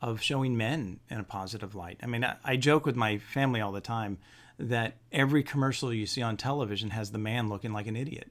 of 0.00 0.22
showing 0.22 0.56
men 0.56 1.00
in 1.10 1.18
a 1.18 1.24
positive 1.24 1.74
light. 1.74 1.98
I 2.02 2.06
mean, 2.06 2.24
I, 2.24 2.36
I 2.44 2.56
joke 2.56 2.86
with 2.86 2.96
my 2.96 3.18
family 3.18 3.60
all 3.60 3.72
the 3.72 3.80
time 3.80 4.18
that 4.58 4.94
every 5.12 5.42
commercial 5.42 5.92
you 5.92 6.06
see 6.06 6.22
on 6.22 6.36
television 6.36 6.90
has 6.90 7.10
the 7.10 7.18
man 7.18 7.48
looking 7.48 7.72
like 7.72 7.86
an 7.86 7.96
idiot. 7.96 8.30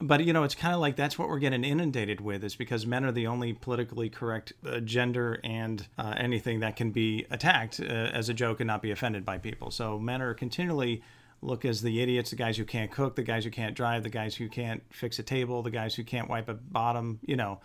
But 0.00 0.24
you 0.24 0.32
know, 0.32 0.42
it's 0.42 0.56
kind 0.56 0.74
of 0.74 0.80
like 0.80 0.96
that's 0.96 1.16
what 1.16 1.28
we're 1.28 1.38
getting 1.38 1.62
inundated 1.62 2.20
with, 2.20 2.42
is 2.42 2.56
because 2.56 2.84
men 2.84 3.04
are 3.04 3.12
the 3.12 3.28
only 3.28 3.52
politically 3.52 4.10
correct 4.10 4.52
uh, 4.66 4.80
gender 4.80 5.38
and 5.44 5.86
uh, 5.96 6.14
anything 6.16 6.60
that 6.60 6.74
can 6.74 6.90
be 6.90 7.24
attacked 7.30 7.78
uh, 7.78 7.84
as 7.84 8.28
a 8.28 8.34
joke 8.34 8.58
and 8.58 8.66
not 8.66 8.82
be 8.82 8.90
offended 8.90 9.24
by 9.24 9.38
people. 9.38 9.70
So 9.70 10.00
men 10.00 10.20
are 10.20 10.34
continually 10.34 11.02
look 11.40 11.64
as 11.64 11.82
the 11.82 12.00
idiots, 12.00 12.30
the 12.30 12.36
guys 12.36 12.56
who 12.56 12.64
can't 12.64 12.90
cook, 12.90 13.14
the 13.14 13.22
guys 13.22 13.44
who 13.44 13.50
can't 13.50 13.76
drive, 13.76 14.02
the 14.02 14.10
guys 14.10 14.34
who 14.34 14.48
can't 14.48 14.82
fix 14.90 15.18
a 15.20 15.22
table, 15.22 15.62
the 15.62 15.70
guys 15.70 15.94
who 15.94 16.02
can't 16.02 16.28
wipe 16.28 16.48
a 16.48 16.54
bottom. 16.54 17.20
You 17.24 17.36
know, 17.36 17.60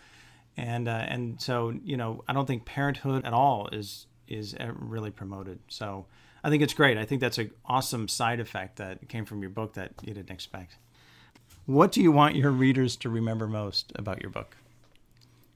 and 0.57 0.87
uh, 0.87 1.05
and 1.07 1.39
so 1.39 1.73
you 1.83 1.95
know 1.95 2.23
I 2.27 2.33
don't 2.33 2.45
think 2.45 2.65
parenthood 2.65 3.25
at 3.25 3.33
all 3.33 3.69
is 3.71 4.07
is 4.27 4.55
really 4.75 5.11
promoted. 5.11 5.59
So 5.69 6.05
I 6.43 6.49
think 6.49 6.61
it's 6.61 6.73
great. 6.73 6.97
I 6.97 7.05
think 7.05 7.21
that's 7.21 7.37
an 7.37 7.51
awesome 7.65 8.07
side 8.07 8.39
effect 8.39 8.77
that 8.77 9.07
came 9.07 9.25
from 9.25 9.41
your 9.41 9.49
book 9.49 9.73
that 9.73 9.93
you 10.01 10.13
didn't 10.13 10.31
expect. 10.31 10.77
What 11.65 11.91
do 11.91 12.01
you 12.01 12.11
want 12.11 12.35
your 12.35 12.51
readers 12.51 12.95
to 12.97 13.09
remember 13.09 13.47
most 13.47 13.91
about 13.95 14.21
your 14.21 14.31
book? 14.31 14.57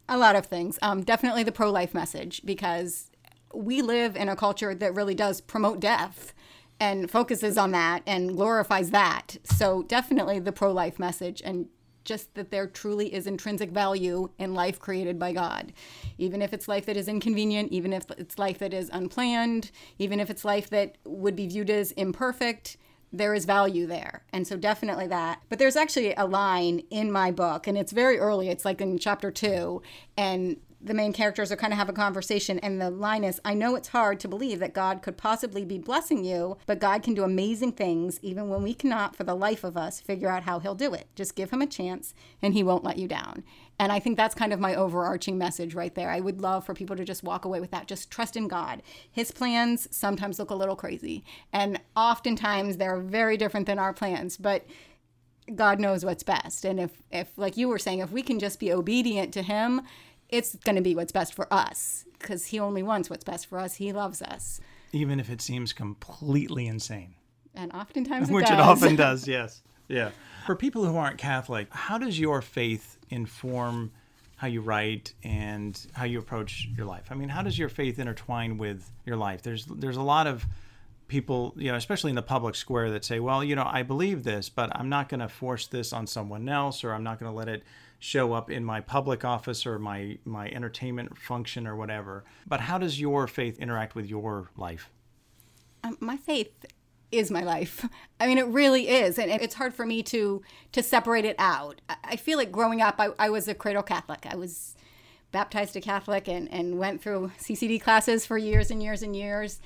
A 0.10 0.18
lot 0.18 0.36
of 0.36 0.46
things. 0.46 0.78
Um, 0.82 1.04
definitely 1.04 1.44
the 1.44 1.52
pro 1.52 1.72
life 1.72 1.94
message 1.94 2.42
because 2.44 3.12
we 3.54 3.82
live 3.82 4.16
in 4.16 4.30
a 4.30 4.36
culture 4.36 4.76
that 4.76 4.96
really 4.96 5.16
does 5.16 5.42
promote 5.42 5.80
death 5.80 6.34
and 6.80 7.10
focuses 7.10 7.58
on 7.58 7.72
that 7.72 8.02
and 8.06 8.36
glorifies 8.36 8.92
that. 8.92 9.38
So, 9.44 9.84
definitely 9.84 10.40
the 10.40 10.52
pro 10.52 10.72
life 10.72 11.00
message 11.00 11.42
and 11.46 11.68
just 12.04 12.34
that 12.36 12.52
there 12.52 12.68
truly 12.68 13.14
is 13.14 13.28
intrinsic 13.28 13.72
value 13.72 14.30
in 14.38 14.54
life 14.54 14.80
created 14.80 15.20
by 15.20 15.32
God. 15.32 15.74
Even 16.18 16.42
if 16.42 16.54
it's 16.54 16.68
life 16.68 16.86
that 16.86 16.98
is 16.98 17.08
inconvenient, 17.08 17.72
even 17.72 17.94
if 17.94 18.10
it's 18.18 18.40
life 18.40 18.60
that 18.60 18.74
is 18.74 18.90
unplanned, 18.92 19.72
even 20.00 20.20
if 20.20 20.30
it's 20.30 20.46
life 20.46 20.70
that 20.70 20.98
would 21.06 21.36
be 21.36 21.48
viewed 21.48 21.70
as 21.70 21.92
imperfect, 21.92 22.78
there 23.14 23.34
is 23.34 23.46
value 23.46 23.86
there. 23.86 24.24
And 24.32 24.48
so 24.48 24.56
definitely 24.56 25.08
that. 25.08 25.42
But 25.50 25.60
there's 25.60 25.76
actually 25.76 26.14
a 26.14 26.26
line 26.26 26.80
in 26.90 27.12
my 27.12 27.32
book, 27.32 27.68
and 27.68 27.78
it's 27.78 27.92
very 27.92 28.18
early, 28.18 28.50
it's 28.50 28.66
like 28.66 28.82
in 28.82 28.98
chapter 28.98 29.32
two, 29.32 29.82
and 30.18 30.58
the 30.84 30.94
main 30.94 31.14
characters 31.14 31.52
are 31.52 31.56
kind 31.56 31.74
of 31.74 31.80
have 31.80 31.90
a 31.90 31.94
conversation 31.94 32.60
and 32.60 32.82
the 32.82 32.90
line 32.90 33.24
is 33.24 33.40
i 33.46 33.54
know 33.54 33.76
it's 33.76 33.90
hard 33.90 34.20
to 34.20 34.28
believe 34.28 34.60
that 34.60 34.74
god 34.74 35.02
could 35.02 35.18
possibly 35.18 35.64
be 35.64 35.78
blessing 35.78 36.24
you 36.24 36.58
but 36.66 36.80
god 36.80 37.04
can 37.04 37.14
do 37.14 37.24
amazing 37.24 37.72
things 37.72 38.20
even 38.22 38.50
when 38.50 38.64
we 38.64 38.74
cannot 38.74 39.16
for 39.16 39.24
the 39.24 39.36
life 39.36 39.64
of 39.64 39.78
us 39.78 40.00
figure 40.00 40.30
out 40.30 40.44
how 40.44 40.60
he'll 40.60 40.76
do 40.76 40.94
it. 40.94 41.08
Just 41.16 41.36
give 41.36 41.52
him 41.52 41.62
a 41.62 41.68
chance 41.68 42.14
and 42.42 42.54
he 42.54 42.64
won't 42.64 42.84
let 42.84 42.98
you 42.98 43.08
down. 43.08 43.44
And 43.80 43.92
i 43.92 44.00
think 44.00 44.18
that's 44.18 44.36
kind 44.36 44.54
of 44.54 44.60
my 44.60 44.76
overarching 44.76 45.38
message 45.38 45.74
right 45.74 45.94
there. 45.96 46.10
I 46.10 46.20
would 46.20 46.42
love 46.42 46.66
for 46.66 46.74
people 46.74 46.96
to 46.96 47.06
just 47.06 47.24
walk 47.24 47.46
away 47.46 47.60
with 47.60 47.72
that. 47.72 47.88
Just 47.88 48.12
trust 48.12 48.36
in 48.36 48.48
god. 48.48 48.82
His 49.12 49.32
plans 49.32 49.88
sometimes 49.92 50.40
look 50.40 50.50
a 50.50 50.56
little 50.56 50.76
crazy 50.76 51.24
and 51.52 51.80
oftentimes 51.96 52.78
they're 52.78 53.00
very 53.00 53.38
different 53.38 53.68
than 53.68 53.80
our 53.80 53.94
plans 53.94 54.38
but 54.38 54.66
God 55.56 55.80
knows 55.80 56.06
what's 56.06 56.24
best. 56.24 56.64
And 56.64 56.80
if, 56.80 56.92
if, 57.12 57.38
like 57.38 57.58
you 57.58 57.68
were 57.68 57.80
saying, 57.80 58.00
if 58.00 58.12
we 58.12 58.22
can 58.22 58.40
just 58.40 58.60
be 58.60 58.72
obedient 58.72 59.34
to 59.34 59.42
Him, 59.42 59.82
it's 60.32 60.56
going 60.56 60.76
to 60.76 60.82
be 60.82 60.96
what's 60.96 61.12
best 61.12 61.34
for 61.34 61.52
us 61.54 62.06
because 62.20 62.46
He 62.48 62.60
only 62.60 62.84
wants 62.84 63.10
what's 63.10 63.24
best 63.24 63.48
for 63.48 63.60
us. 63.60 63.76
He 63.76 63.92
loves 63.92 64.22
us. 64.22 64.60
Even 64.94 65.20
if 65.20 65.30
it 65.30 65.42
seems 65.42 65.74
completely 65.74 66.68
insane. 66.68 67.16
And 67.54 67.72
oftentimes 67.74 68.30
it 68.32 68.34
Which 68.34 68.46
does. 68.46 68.54
it 68.54 68.60
often 68.60 68.96
does, 69.08 69.28
yes. 69.28 69.62
Yeah. 69.88 70.12
For 70.46 70.56
people 70.56 70.86
who 70.86 70.96
aren't 70.96 71.18
Catholic, 71.18 71.68
how 71.72 71.98
does 71.98 72.20
your 72.20 72.42
faith 72.42 72.98
inform 73.10 73.92
how 74.38 74.48
you 74.48 74.62
write 74.62 75.14
and 75.24 75.80
how 75.94 76.06
you 76.06 76.18
approach 76.18 76.68
your 76.76 76.86
life? 76.86 77.08
I 77.12 77.16
mean, 77.16 77.30
how 77.30 77.42
does 77.42 77.60
your 77.60 77.70
faith 77.70 78.00
intertwine 78.00 78.58
with 78.58 78.90
your 79.06 79.18
life? 79.18 79.44
There's 79.44 79.66
there's 79.66 79.98
a 79.98 80.02
lot 80.02 80.28
of 80.28 80.46
people, 81.08 81.54
you 81.58 81.70
know, 81.70 81.78
especially 81.78 82.10
in 82.10 82.16
the 82.16 82.22
public 82.22 82.56
square 82.56 82.90
that 82.90 83.04
say, 83.04 83.20
well, 83.20 83.44
you 83.44 83.54
know, 83.54 83.68
I 83.70 83.84
believe 83.84 84.24
this, 84.24 84.48
but 84.48 84.72
I'm 84.74 84.88
not 84.88 85.10
going 85.10 85.20
to 85.20 85.28
force 85.28 85.68
this 85.68 85.92
on 85.92 86.08
someone 86.08 86.48
else 86.48 86.86
or 86.86 86.94
I'm 86.94 87.04
not 87.04 87.20
going 87.20 87.30
to 87.30 87.38
let 87.38 87.50
it 87.50 87.64
show 88.02 88.34
up 88.34 88.50
in 88.50 88.66
my 88.66 88.82
public 88.82 89.24
office 89.24 89.66
or 89.66 89.78
my 89.78 90.18
my 90.26 90.50
entertainment 90.50 91.18
function 91.18 91.68
or 91.68 91.76
whatever. 91.76 92.26
But 92.48 92.62
how 92.62 92.78
does 92.80 93.00
your 93.00 93.28
faith 93.28 93.60
interact 93.60 93.96
with 93.96 94.08
your 94.08 94.50
life? 94.58 94.90
Um, 95.84 95.98
my 96.02 96.18
faith 96.18 96.66
is 97.12 97.30
my 97.30 97.44
life. 97.44 97.88
I 98.20 98.26
mean, 98.26 98.40
it 98.40 98.48
really 98.48 98.90
is, 98.90 99.20
and 99.20 99.30
it's 99.30 99.54
hard 99.54 99.74
for 99.74 99.86
me 99.86 100.02
to 100.04 100.42
to 100.72 100.82
separate 100.84 101.26
it 101.26 101.36
out. 101.40 101.80
I- 102.04 102.16
feel 102.16 102.38
like 102.38 102.52
growing 102.52 102.82
up, 102.82 102.96
I, 103.00 103.10
I 103.20 103.30
was 103.30 103.48
a 103.48 103.54
cradle 103.54 103.84
Catholic. 103.84 104.26
I 104.30 104.36
was 104.36 104.76
baptized 105.32 105.76
a 105.76 105.82
Catholic 105.82 106.28
and, 106.28 106.52
and 106.52 106.78
went 106.78 107.02
through 107.02 107.32
CCD 107.40 107.82
classes 107.82 108.26
for 108.26 108.38
years 108.38 108.70
and 108.72 108.82
years 108.82 109.02
and 109.02 109.16
years. 109.16 109.62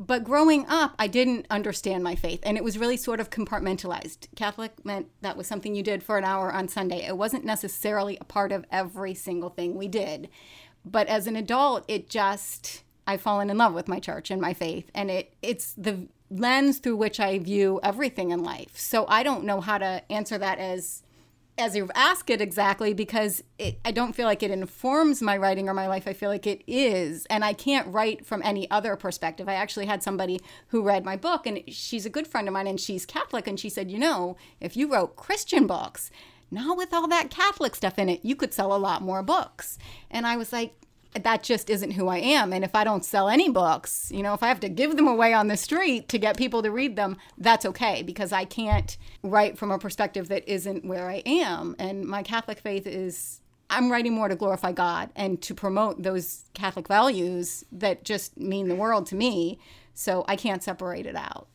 But 0.00 0.24
growing 0.24 0.64
up, 0.66 0.94
I 0.98 1.08
didn't 1.08 1.44
understand 1.50 2.02
my 2.02 2.14
faith, 2.14 2.40
and 2.42 2.56
it 2.56 2.64
was 2.64 2.78
really 2.78 2.96
sort 2.96 3.20
of 3.20 3.28
compartmentalized. 3.28 4.28
Catholic 4.34 4.82
meant 4.82 5.08
that 5.20 5.36
was 5.36 5.46
something 5.46 5.74
you 5.74 5.82
did 5.82 6.02
for 6.02 6.16
an 6.16 6.24
hour 6.24 6.50
on 6.50 6.68
Sunday. 6.68 7.04
It 7.04 7.18
wasn't 7.18 7.44
necessarily 7.44 8.16
a 8.18 8.24
part 8.24 8.50
of 8.50 8.64
every 8.72 9.12
single 9.12 9.50
thing 9.50 9.74
we 9.74 9.88
did. 9.88 10.30
But 10.86 11.08
as 11.08 11.26
an 11.26 11.36
adult, 11.36 11.84
it 11.86 12.08
just 12.08 12.82
I've 13.06 13.20
fallen 13.20 13.50
in 13.50 13.58
love 13.58 13.74
with 13.74 13.88
my 13.88 14.00
church 14.00 14.30
and 14.30 14.40
my 14.40 14.54
faith, 14.54 14.90
and 14.94 15.10
it 15.10 15.34
it's 15.42 15.74
the 15.74 16.08
lens 16.30 16.78
through 16.78 16.96
which 16.96 17.20
I 17.20 17.38
view 17.38 17.78
everything 17.82 18.30
in 18.30 18.42
life. 18.42 18.78
So 18.78 19.04
I 19.06 19.22
don't 19.22 19.44
know 19.44 19.60
how 19.60 19.76
to 19.76 20.02
answer 20.10 20.38
that 20.38 20.58
as 20.58 21.02
as 21.60 21.76
you 21.76 21.88
ask 21.94 22.30
it 22.30 22.40
exactly 22.40 22.92
because 22.94 23.44
it, 23.58 23.78
I 23.84 23.92
don't 23.92 24.14
feel 24.14 24.26
like 24.26 24.42
it 24.42 24.50
informs 24.50 25.22
my 25.22 25.36
writing 25.36 25.68
or 25.68 25.74
my 25.74 25.86
life. 25.86 26.08
I 26.08 26.12
feel 26.12 26.30
like 26.30 26.46
it 26.46 26.62
is. 26.66 27.26
And 27.26 27.44
I 27.44 27.52
can't 27.52 27.92
write 27.92 28.26
from 28.26 28.42
any 28.44 28.70
other 28.70 28.96
perspective. 28.96 29.48
I 29.48 29.54
actually 29.54 29.86
had 29.86 30.02
somebody 30.02 30.40
who 30.68 30.82
read 30.82 31.04
my 31.04 31.16
book, 31.16 31.46
and 31.46 31.62
she's 31.68 32.06
a 32.06 32.10
good 32.10 32.26
friend 32.26 32.48
of 32.48 32.54
mine, 32.54 32.66
and 32.66 32.80
she's 32.80 33.06
Catholic. 33.06 33.46
And 33.46 33.60
she 33.60 33.68
said, 33.68 33.90
You 33.90 33.98
know, 33.98 34.36
if 34.60 34.76
you 34.76 34.92
wrote 34.92 35.16
Christian 35.16 35.66
books, 35.66 36.10
not 36.50 36.76
with 36.76 36.92
all 36.92 37.06
that 37.08 37.30
Catholic 37.30 37.76
stuff 37.76 37.98
in 37.98 38.08
it, 38.08 38.24
you 38.24 38.34
could 38.34 38.52
sell 38.52 38.74
a 38.74 38.78
lot 38.78 39.02
more 39.02 39.22
books. 39.22 39.78
And 40.10 40.26
I 40.26 40.36
was 40.36 40.52
like, 40.52 40.74
that 41.14 41.42
just 41.42 41.70
isn't 41.70 41.92
who 41.92 42.08
I 42.08 42.18
am. 42.18 42.52
And 42.52 42.64
if 42.64 42.74
I 42.74 42.84
don't 42.84 43.04
sell 43.04 43.28
any 43.28 43.50
books, 43.50 44.10
you 44.14 44.22
know, 44.22 44.34
if 44.34 44.42
I 44.42 44.48
have 44.48 44.60
to 44.60 44.68
give 44.68 44.96
them 44.96 45.08
away 45.08 45.32
on 45.32 45.48
the 45.48 45.56
street 45.56 46.08
to 46.10 46.18
get 46.18 46.36
people 46.36 46.62
to 46.62 46.70
read 46.70 46.96
them, 46.96 47.16
that's 47.38 47.66
okay 47.66 48.02
because 48.02 48.32
I 48.32 48.44
can't 48.44 48.96
write 49.22 49.58
from 49.58 49.70
a 49.70 49.78
perspective 49.78 50.28
that 50.28 50.48
isn't 50.48 50.84
where 50.84 51.10
I 51.10 51.22
am. 51.26 51.74
And 51.78 52.04
my 52.04 52.22
Catholic 52.22 52.60
faith 52.60 52.86
is 52.86 53.40
I'm 53.68 53.90
writing 53.90 54.12
more 54.12 54.28
to 54.28 54.36
glorify 54.36 54.72
God 54.72 55.10
and 55.14 55.40
to 55.42 55.54
promote 55.54 56.02
those 56.02 56.44
Catholic 56.54 56.88
values 56.88 57.64
that 57.72 58.04
just 58.04 58.38
mean 58.38 58.68
the 58.68 58.74
world 58.74 59.06
to 59.06 59.14
me. 59.14 59.58
So 59.94 60.24
I 60.28 60.36
can't 60.36 60.62
separate 60.62 61.06
it 61.06 61.16
out. 61.16 61.48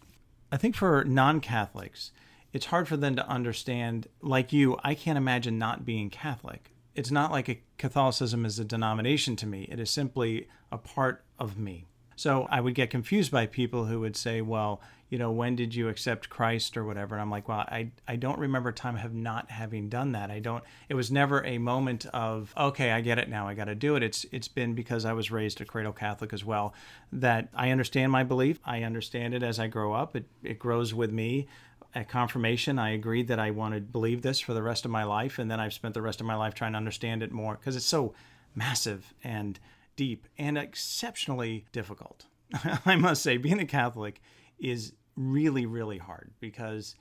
I 0.52 0.58
think 0.58 0.76
for 0.76 1.04
non 1.04 1.42
Catholics, 1.42 2.12
it's 2.54 2.68
hard 2.68 2.88
for 2.88 2.96
them 2.96 3.16
to 3.16 3.28
understand. 3.28 4.08
Like 4.22 4.54
you, 4.54 4.78
I 4.84 4.96
can't 4.96 5.18
imagine 5.18 5.58
not 5.58 5.86
being 5.86 6.10
Catholic. 6.10 6.72
It's 6.96 7.12
not 7.12 7.32
like 7.32 7.64
Catholicism 7.78 8.46
is 8.46 8.58
a 8.58 8.66
denomination 8.66 9.36
to 9.38 9.46
me, 9.46 9.68
it 9.72 9.80
is 9.80 9.90
simply 9.90 10.48
a 10.72 10.78
part 10.78 11.24
of 11.38 11.58
me. 11.58 11.86
So 12.16 12.48
I 12.50 12.62
would 12.62 12.76
get 12.76 12.90
confused 12.90 13.32
by 13.32 13.46
people 13.46 13.86
who 13.86 14.00
would 14.00 14.16
say, 14.16 14.42
well, 14.42 14.82
you 15.10 15.20
know, 15.20 15.32
when 15.32 15.56
did 15.56 15.76
you 15.76 15.88
accept 15.90 16.30
Christ 16.30 16.78
or 16.78 16.84
whatever? 16.84 17.14
And 17.16 17.22
I'm 17.22 17.30
like, 17.30 17.48
well, 17.48 17.60
I, 17.60 17.92
I 18.08 18.16
don't 18.16 18.40
remember 18.40 18.72
time 18.72 18.96
of 18.96 19.14
not 19.14 19.52
having 19.52 19.88
done 19.88 20.14
that. 20.14 20.32
I 20.32 20.40
don't, 20.40 20.64
it 20.90 20.96
was 20.96 21.12
never 21.12 21.46
a 21.46 21.58
moment 21.58 22.08
of, 22.08 22.54
okay, 22.58 22.92
I 22.92 23.02
get 23.02 23.20
it 23.20 23.30
now. 23.30 23.48
I 23.48 23.54
got 23.54 23.66
to 23.66 23.76
do 23.76 23.96
it. 23.96 24.04
It's, 24.04 24.26
it's 24.32 24.48
been 24.48 24.74
because 24.74 25.06
I 25.06 25.14
was 25.14 25.30
raised 25.30 25.62
a 25.62 25.66
cradle 25.66 25.94
Catholic 25.94 26.34
as 26.34 26.44
well 26.44 26.74
that 27.12 27.50
I 27.54 27.70
understand 27.70 28.12
my 28.12 28.24
belief. 28.24 28.60
I 28.66 28.84
understand 28.84 29.34
it 29.34 29.44
as 29.44 29.60
I 29.60 29.68
grow 29.68 29.94
up. 29.94 30.16
It, 30.16 30.26
it 30.42 30.58
grows 30.58 30.94
with 30.94 31.12
me. 31.12 31.48
At 31.96 32.10
confirmation, 32.10 32.78
I 32.78 32.90
agreed 32.90 33.30
that 33.30 33.40
I 33.40 33.52
wanted 33.52 33.88
to 33.88 33.92
believe 33.92 34.22
this 34.22 34.42
for 34.42 34.54
the 34.54 34.62
rest 34.62 34.84
of 34.84 34.92
my 34.92 35.06
life. 35.06 35.40
And 35.40 35.50
then 35.50 35.62
I've 35.62 35.74
spent 35.74 35.94
the 35.94 36.02
rest 36.02 36.20
of 36.20 36.28
my 36.28 36.36
life 36.36 36.54
trying 36.54 36.74
to 36.74 36.78
understand 36.78 37.24
it 37.24 37.32
more 37.32 37.56
because 37.56 37.78
it's 37.78 37.86
so 37.86 38.14
massive 38.54 39.14
and 39.24 39.58
deep 39.96 40.28
and 40.38 40.58
exceptionally 40.58 41.66
difficult. 41.72 42.26
I 42.86 42.98
must 42.98 43.24
say, 43.24 43.38
being 43.38 43.62
a 43.62 43.66
Catholic 43.66 44.22
is 44.60 44.92
really, 45.16 45.66
really 45.66 45.98
hard 45.98 46.32
because 46.42 46.96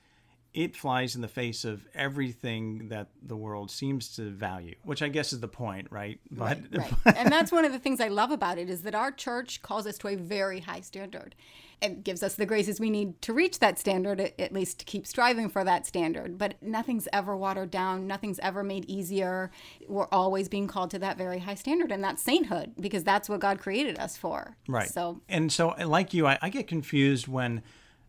it 0.55 0.73
flies 0.73 1.15
in 1.15 1.21
the 1.21 1.27
face 1.27 1.65
of 1.65 1.85
everything 1.93 2.87
that 2.87 3.09
the 3.21 3.35
world 3.35 3.69
seems 3.69 4.15
to 4.15 4.31
value, 4.31 4.73
which 4.83 5.01
I 5.01 5.09
guess 5.09 5.33
is 5.33 5.41
the 5.41 5.49
point, 5.49 5.87
right? 5.91 6.17
But 6.31 6.59
Right. 6.71 6.93
and 7.05 7.29
that's 7.29 7.51
one 7.51 7.65
of 7.65 7.73
the 7.73 7.79
things 7.79 7.99
I 7.99 8.07
love 8.07 8.31
about 8.31 8.57
it 8.57 8.69
is 8.69 8.83
that 8.83 8.95
our 8.95 9.11
church 9.11 9.61
calls 9.61 9.85
us 9.85 9.97
to 9.99 10.07
a 10.07 10.15
very 10.15 10.61
high 10.61 10.79
standard 10.79 11.35
and 11.81 12.05
gives 12.05 12.23
us 12.23 12.35
the 12.35 12.45
graces 12.45 12.79
we 12.79 12.89
need 12.89 13.21
to 13.21 13.33
reach 13.33 13.59
that 13.59 13.77
standard, 13.77 14.21
at 14.21 14.39
at 14.39 14.53
least 14.53 14.79
to 14.79 14.85
keep 14.85 15.05
striving 15.05 15.49
for 15.49 15.65
that 15.65 15.85
standard. 15.85 16.37
But 16.37 16.55
nothing's 16.61 17.09
ever 17.11 17.35
watered 17.35 17.69
down, 17.69 18.07
nothing's 18.07 18.39
ever 18.39 18.63
made 18.63 18.85
easier. 18.85 19.51
We're 19.89 20.07
always 20.09 20.47
being 20.47 20.67
called 20.67 20.89
to 20.91 20.99
that 20.99 21.17
very 21.17 21.39
high 21.39 21.55
standard, 21.55 21.91
and 21.91 22.01
that's 22.01 22.23
sainthood 22.23 22.75
because 22.79 23.03
that's 23.03 23.27
what 23.27 23.41
God 23.41 23.59
created 23.59 23.99
us 23.99 24.15
for. 24.15 24.55
Right. 24.69 24.89
So 24.89 25.19
and 25.27 25.51
so 25.51 25.75
like 25.85 26.13
you, 26.13 26.25
I, 26.25 26.37
I 26.41 26.49
get 26.49 26.67
confused 26.67 27.27
when 27.27 27.61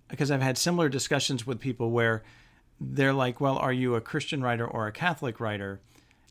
because 0.09 0.31
I've 0.31 0.43
had 0.43 0.59
similar 0.59 0.89
discussions 0.89 1.47
with 1.47 1.61
people 1.61 1.91
where 1.91 2.23
they're 2.81 3.13
like, 3.13 3.41
"Well, 3.41 3.59
are 3.59 3.73
you 3.73 3.95
a 3.95 4.01
Christian 4.01 4.43
writer 4.43 4.67
or 4.67 4.87
a 4.87 4.93
Catholic 4.93 5.41
writer?" 5.41 5.81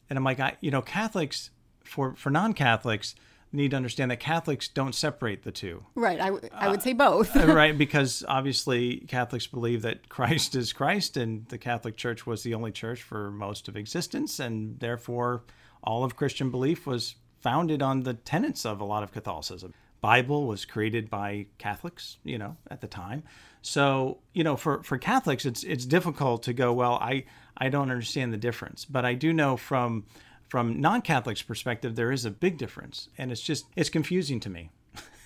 And 0.09 0.17
I'm 0.17 0.23
like, 0.23 0.39
I, 0.39 0.57
you 0.61 0.71
know, 0.71 0.81
Catholics 0.81 1.49
for 1.83 2.15
for 2.15 2.29
non-Catholics 2.29 3.15
need 3.55 3.71
to 3.71 3.77
understand 3.77 4.11
that 4.11 4.19
Catholics 4.19 4.67
don't 4.67 4.93
separate 4.93 5.43
the 5.43 5.51
two. 5.51 5.83
right, 5.95 6.19
I, 6.19 6.27
I 6.53 6.69
would 6.69 6.79
uh, 6.79 6.81
say 6.81 6.93
both. 6.93 7.35
Uh, 7.35 7.53
right 7.53 7.77
because 7.85 8.23
obviously 8.27 8.97
catholics 9.07 9.47
believe 9.47 9.81
that 9.83 10.09
christ 10.09 10.55
is 10.55 10.73
christ 10.73 11.17
and 11.17 11.47
the 11.47 11.57
catholic 11.57 11.95
church 11.95 12.25
was 12.25 12.43
the 12.43 12.53
only 12.53 12.71
church 12.71 13.01
for 13.01 13.31
most 13.31 13.67
of 13.67 13.77
existence 13.77 14.39
and 14.39 14.79
therefore 14.79 15.43
all 15.83 16.03
of 16.03 16.15
christian 16.15 16.49
belief 16.49 16.85
was 16.85 17.15
founded 17.39 17.81
on 17.81 18.03
the 18.03 18.13
tenets 18.13 18.65
of 18.65 18.81
a 18.81 18.85
lot 18.85 19.03
of 19.03 19.11
catholicism 19.11 19.73
bible 20.01 20.47
was 20.47 20.65
created 20.65 21.09
by 21.09 21.45
catholics 21.57 22.17
you 22.23 22.38
know 22.38 22.57
at 22.69 22.81
the 22.81 22.88
time 22.88 23.23
so 23.65 24.17
you 24.34 24.43
know 24.43 24.56
for 24.56 24.84
for 24.84 24.97
catholics 24.97 25.45
it's 25.45 25.63
it's 25.63 25.86
difficult 25.86 26.43
to 26.43 26.54
go 26.54 26.71
well 26.71 26.93
i 26.95 27.23
i 27.58 27.69
don't 27.69 27.89
understand 27.89 28.32
the 28.32 28.38
difference 28.38 28.86
but 28.86 29.06
i 29.06 29.13
do 29.13 29.34
know 29.34 29.58
from 29.58 30.06
from 30.47 30.80
non-catholics 30.80 31.41
perspective 31.41 31.95
there 31.95 32.12
is 32.12 32.25
a 32.25 32.32
big 32.32 32.58
difference 32.58 33.10
and 33.17 33.32
it's 33.32 33.41
just 33.41 33.65
it's 33.75 33.89
confusing 33.89 34.39
to 34.39 34.49
me 34.49 34.69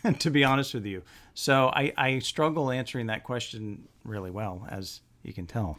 to 0.19 0.30
be 0.30 0.43
honest 0.43 0.73
with 0.73 0.86
you. 0.86 1.04
So 1.34 1.71
I, 1.73 1.93
I 1.97 2.19
struggle 2.19 2.71
answering 2.71 3.08
that 3.08 3.23
question 3.23 3.88
really 4.04 4.32
well, 4.32 4.67
as 4.69 5.02
you 5.23 5.34
can 5.34 5.45
tell. 5.45 5.78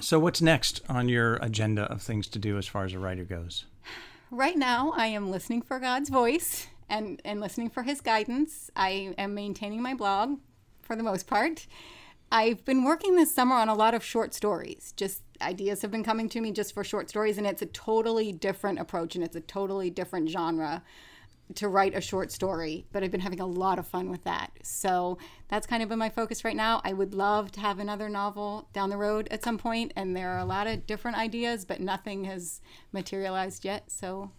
So, 0.00 0.18
what's 0.18 0.40
next 0.40 0.80
on 0.88 1.08
your 1.08 1.36
agenda 1.36 1.82
of 1.82 2.02
things 2.02 2.26
to 2.28 2.38
do 2.38 2.56
as 2.56 2.66
far 2.66 2.84
as 2.84 2.94
a 2.94 2.98
writer 2.98 3.24
goes? 3.24 3.66
Right 4.30 4.56
now, 4.56 4.92
I 4.96 5.06
am 5.06 5.30
listening 5.30 5.60
for 5.60 5.78
God's 5.78 6.08
voice 6.08 6.68
and, 6.88 7.20
and 7.24 7.40
listening 7.40 7.68
for 7.68 7.82
His 7.82 8.00
guidance. 8.00 8.70
I 8.74 9.14
am 9.18 9.34
maintaining 9.34 9.82
my 9.82 9.94
blog 9.94 10.38
for 10.90 10.96
the 10.96 11.04
most 11.04 11.28
part. 11.28 11.68
I've 12.32 12.64
been 12.64 12.82
working 12.82 13.14
this 13.14 13.32
summer 13.32 13.54
on 13.54 13.68
a 13.68 13.76
lot 13.76 13.94
of 13.94 14.02
short 14.02 14.34
stories. 14.34 14.92
Just 14.96 15.22
ideas 15.40 15.82
have 15.82 15.92
been 15.92 16.02
coming 16.02 16.28
to 16.30 16.40
me 16.40 16.50
just 16.50 16.74
for 16.74 16.82
short 16.82 17.08
stories, 17.08 17.38
and 17.38 17.46
it's 17.46 17.62
a 17.62 17.66
totally 17.66 18.32
different 18.32 18.80
approach 18.80 19.14
and 19.14 19.22
it's 19.22 19.36
a 19.36 19.40
totally 19.40 19.88
different 19.88 20.28
genre 20.28 20.82
to 21.54 21.68
write 21.68 21.94
a 21.94 22.00
short 22.00 22.32
story. 22.32 22.86
But 22.90 23.04
I've 23.04 23.12
been 23.12 23.20
having 23.20 23.38
a 23.38 23.46
lot 23.46 23.78
of 23.78 23.86
fun 23.86 24.10
with 24.10 24.24
that. 24.24 24.50
So 24.64 25.18
that's 25.46 25.64
kind 25.64 25.80
of 25.80 25.88
been 25.88 26.00
my 26.00 26.08
focus 26.08 26.44
right 26.44 26.56
now. 26.56 26.80
I 26.82 26.92
would 26.92 27.14
love 27.14 27.52
to 27.52 27.60
have 27.60 27.78
another 27.78 28.08
novel 28.08 28.68
down 28.72 28.90
the 28.90 28.96
road 28.96 29.28
at 29.30 29.44
some 29.44 29.58
point, 29.58 29.92
and 29.94 30.16
there 30.16 30.30
are 30.30 30.40
a 30.40 30.44
lot 30.44 30.66
of 30.66 30.88
different 30.88 31.18
ideas, 31.18 31.64
but 31.64 31.78
nothing 31.78 32.24
has 32.24 32.60
materialized 32.90 33.64
yet. 33.64 33.92
So 33.92 34.32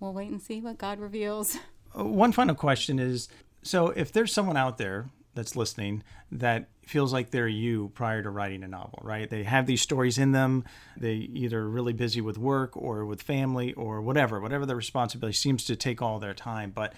we'll 0.00 0.14
wait 0.14 0.32
and 0.32 0.42
see 0.42 0.60
what 0.60 0.78
God 0.78 0.98
reveals. 0.98 1.58
Uh, 1.96 2.02
one 2.02 2.32
final 2.32 2.56
question 2.56 2.98
is 2.98 3.28
so 3.62 3.90
if 3.90 4.10
there's 4.10 4.32
someone 4.32 4.56
out 4.56 4.78
there 4.78 5.06
that's 5.34 5.56
listening 5.56 6.02
that 6.30 6.68
feels 6.86 7.12
like 7.12 7.30
they're 7.30 7.48
you 7.48 7.90
prior 7.94 8.22
to 8.22 8.30
writing 8.30 8.62
a 8.62 8.68
novel, 8.68 8.98
right? 9.02 9.28
They 9.30 9.44
have 9.44 9.66
these 9.66 9.80
stories 9.80 10.18
in 10.18 10.32
them. 10.32 10.64
They 10.96 11.14
either 11.14 11.68
really 11.68 11.92
busy 11.92 12.20
with 12.20 12.38
work 12.38 12.76
or 12.76 13.06
with 13.06 13.22
family 13.22 13.72
or 13.74 14.00
whatever, 14.00 14.40
whatever 14.40 14.66
the 14.66 14.76
responsibility 14.76 15.36
seems 15.36 15.64
to 15.64 15.76
take 15.76 16.02
all 16.02 16.18
their 16.18 16.34
time. 16.34 16.70
But 16.70 16.94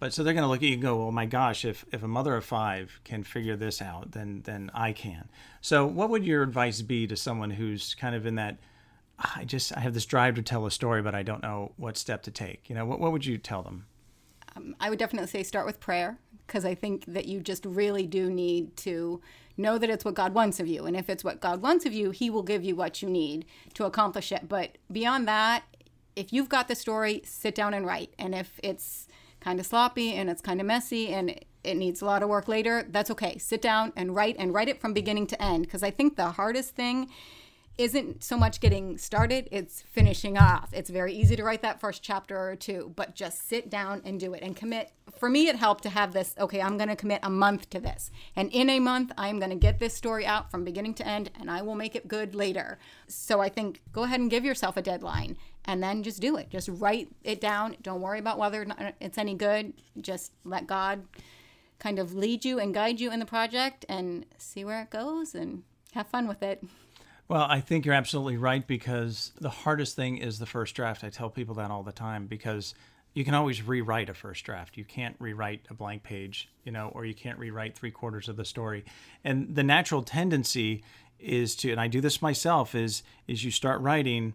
but 0.00 0.14
so 0.14 0.24
they're 0.24 0.32
going 0.32 0.44
to 0.44 0.48
look 0.48 0.62
at 0.62 0.68
you 0.68 0.72
and 0.72 0.82
go, 0.82 1.02
"Oh 1.06 1.10
my 1.10 1.26
gosh, 1.26 1.64
if 1.64 1.84
if 1.92 2.02
a 2.02 2.08
mother 2.08 2.34
of 2.34 2.44
five 2.44 3.00
can 3.04 3.22
figure 3.22 3.54
this 3.54 3.82
out, 3.82 4.12
then 4.12 4.40
then 4.44 4.70
I 4.72 4.92
can." 4.92 5.28
So, 5.60 5.86
what 5.86 6.08
would 6.08 6.24
your 6.24 6.42
advice 6.42 6.80
be 6.80 7.06
to 7.06 7.16
someone 7.16 7.50
who's 7.50 7.94
kind 7.94 8.14
of 8.14 8.24
in 8.24 8.36
that? 8.36 8.58
I 9.36 9.44
just 9.44 9.76
I 9.76 9.80
have 9.80 9.92
this 9.92 10.06
drive 10.06 10.36
to 10.36 10.42
tell 10.42 10.64
a 10.64 10.70
story, 10.70 11.02
but 11.02 11.14
I 11.14 11.22
don't 11.22 11.42
know 11.42 11.72
what 11.76 11.98
step 11.98 12.22
to 12.22 12.30
take. 12.30 12.70
You 12.70 12.74
know, 12.74 12.86
what 12.86 12.98
what 12.98 13.12
would 13.12 13.26
you 13.26 13.36
tell 13.36 13.62
them? 13.62 13.86
Um, 14.56 14.74
I 14.80 14.88
would 14.88 14.98
definitely 14.98 15.28
say 15.28 15.42
start 15.42 15.66
with 15.66 15.78
prayer 15.80 16.18
because 16.50 16.64
I 16.64 16.74
think 16.74 17.04
that 17.06 17.26
you 17.26 17.38
just 17.38 17.64
really 17.64 18.08
do 18.08 18.28
need 18.28 18.76
to 18.78 19.20
know 19.56 19.78
that 19.78 19.88
it's 19.88 20.04
what 20.04 20.14
God 20.14 20.34
wants 20.34 20.58
of 20.58 20.66
you. 20.66 20.84
And 20.84 20.96
if 20.96 21.08
it's 21.08 21.22
what 21.22 21.40
God 21.40 21.62
wants 21.62 21.86
of 21.86 21.92
you, 21.92 22.10
He 22.10 22.28
will 22.28 22.42
give 22.42 22.64
you 22.64 22.74
what 22.74 23.00
you 23.00 23.08
need 23.08 23.44
to 23.74 23.84
accomplish 23.84 24.32
it. 24.32 24.48
But 24.48 24.76
beyond 24.90 25.28
that, 25.28 25.62
if 26.16 26.32
you've 26.32 26.48
got 26.48 26.66
the 26.66 26.74
story, 26.74 27.22
sit 27.24 27.54
down 27.54 27.72
and 27.72 27.86
write. 27.86 28.14
And 28.18 28.34
if 28.34 28.58
it's 28.64 29.06
kind 29.38 29.60
of 29.60 29.66
sloppy 29.66 30.14
and 30.14 30.28
it's 30.28 30.42
kind 30.42 30.60
of 30.60 30.66
messy 30.66 31.14
and 31.14 31.38
it 31.62 31.76
needs 31.76 32.02
a 32.02 32.04
lot 32.04 32.24
of 32.24 32.28
work 32.28 32.48
later, 32.48 32.84
that's 32.90 33.12
okay. 33.12 33.38
Sit 33.38 33.62
down 33.62 33.92
and 33.94 34.16
write 34.16 34.34
and 34.36 34.52
write 34.52 34.68
it 34.68 34.80
from 34.80 34.92
beginning 34.92 35.28
to 35.28 35.40
end. 35.40 35.66
Because 35.66 35.84
I 35.84 35.92
think 35.92 36.16
the 36.16 36.32
hardest 36.32 36.74
thing 36.74 37.08
isn't 37.80 38.22
so 38.22 38.36
much 38.36 38.60
getting 38.60 38.98
started, 38.98 39.48
it's 39.50 39.80
finishing 39.80 40.36
off. 40.36 40.68
It's 40.72 40.90
very 40.90 41.14
easy 41.14 41.34
to 41.36 41.42
write 41.42 41.62
that 41.62 41.80
first 41.80 42.02
chapter 42.02 42.36
or 42.38 42.54
two, 42.54 42.92
but 42.94 43.14
just 43.14 43.48
sit 43.48 43.70
down 43.70 44.02
and 44.04 44.20
do 44.20 44.34
it 44.34 44.42
and 44.42 44.54
commit. 44.54 44.92
For 45.18 45.30
me, 45.30 45.48
it 45.48 45.56
helped 45.56 45.82
to 45.84 45.88
have 45.88 46.12
this 46.12 46.34
okay, 46.38 46.60
I'm 46.60 46.76
going 46.76 46.90
to 46.90 46.96
commit 46.96 47.20
a 47.22 47.30
month 47.30 47.70
to 47.70 47.80
this. 47.80 48.10
And 48.36 48.52
in 48.52 48.68
a 48.68 48.80
month, 48.80 49.12
I'm 49.16 49.38
going 49.38 49.50
to 49.50 49.56
get 49.56 49.78
this 49.78 49.94
story 49.94 50.26
out 50.26 50.50
from 50.50 50.62
beginning 50.62 50.92
to 50.94 51.06
end 51.06 51.30
and 51.40 51.50
I 51.50 51.62
will 51.62 51.74
make 51.74 51.96
it 51.96 52.06
good 52.06 52.34
later. 52.34 52.78
So 53.08 53.40
I 53.40 53.48
think 53.48 53.80
go 53.92 54.02
ahead 54.02 54.20
and 54.20 54.30
give 54.30 54.44
yourself 54.44 54.76
a 54.76 54.82
deadline 54.82 55.38
and 55.64 55.82
then 55.82 56.02
just 56.02 56.20
do 56.20 56.36
it. 56.36 56.50
Just 56.50 56.68
write 56.68 57.08
it 57.24 57.40
down. 57.40 57.76
Don't 57.80 58.02
worry 58.02 58.18
about 58.18 58.38
whether 58.38 58.66
it's 59.00 59.16
any 59.16 59.34
good. 59.34 59.72
Just 59.98 60.32
let 60.44 60.66
God 60.66 61.06
kind 61.78 61.98
of 61.98 62.12
lead 62.14 62.44
you 62.44 62.58
and 62.58 62.74
guide 62.74 63.00
you 63.00 63.10
in 63.10 63.20
the 63.20 63.26
project 63.26 63.86
and 63.88 64.26
see 64.36 64.66
where 64.66 64.82
it 64.82 64.90
goes 64.90 65.34
and 65.34 65.62
have 65.94 66.06
fun 66.08 66.28
with 66.28 66.42
it. 66.42 66.62
Well, 67.30 67.46
I 67.48 67.60
think 67.60 67.86
you're 67.86 67.94
absolutely 67.94 68.38
right 68.38 68.66
because 68.66 69.30
the 69.40 69.50
hardest 69.50 69.94
thing 69.94 70.18
is 70.18 70.40
the 70.40 70.46
first 70.46 70.74
draft. 70.74 71.04
I 71.04 71.10
tell 71.10 71.30
people 71.30 71.54
that 71.54 71.70
all 71.70 71.84
the 71.84 71.92
time 71.92 72.26
because 72.26 72.74
you 73.14 73.24
can 73.24 73.34
always 73.34 73.62
rewrite 73.62 74.08
a 74.08 74.14
first 74.14 74.42
draft. 74.42 74.76
You 74.76 74.84
can't 74.84 75.14
rewrite 75.20 75.60
a 75.70 75.74
blank 75.74 76.02
page, 76.02 76.48
you 76.64 76.72
know, 76.72 76.90
or 76.92 77.04
you 77.04 77.14
can't 77.14 77.38
rewrite 77.38 77.76
three 77.76 77.92
quarters 77.92 78.28
of 78.28 78.34
the 78.34 78.44
story. 78.44 78.84
And 79.22 79.54
the 79.54 79.62
natural 79.62 80.02
tendency 80.02 80.82
is 81.20 81.54
to, 81.56 81.70
and 81.70 81.80
I 81.80 81.86
do 81.86 82.00
this 82.00 82.20
myself, 82.20 82.74
is 82.74 83.04
is 83.28 83.44
you 83.44 83.52
start 83.52 83.80
writing 83.80 84.34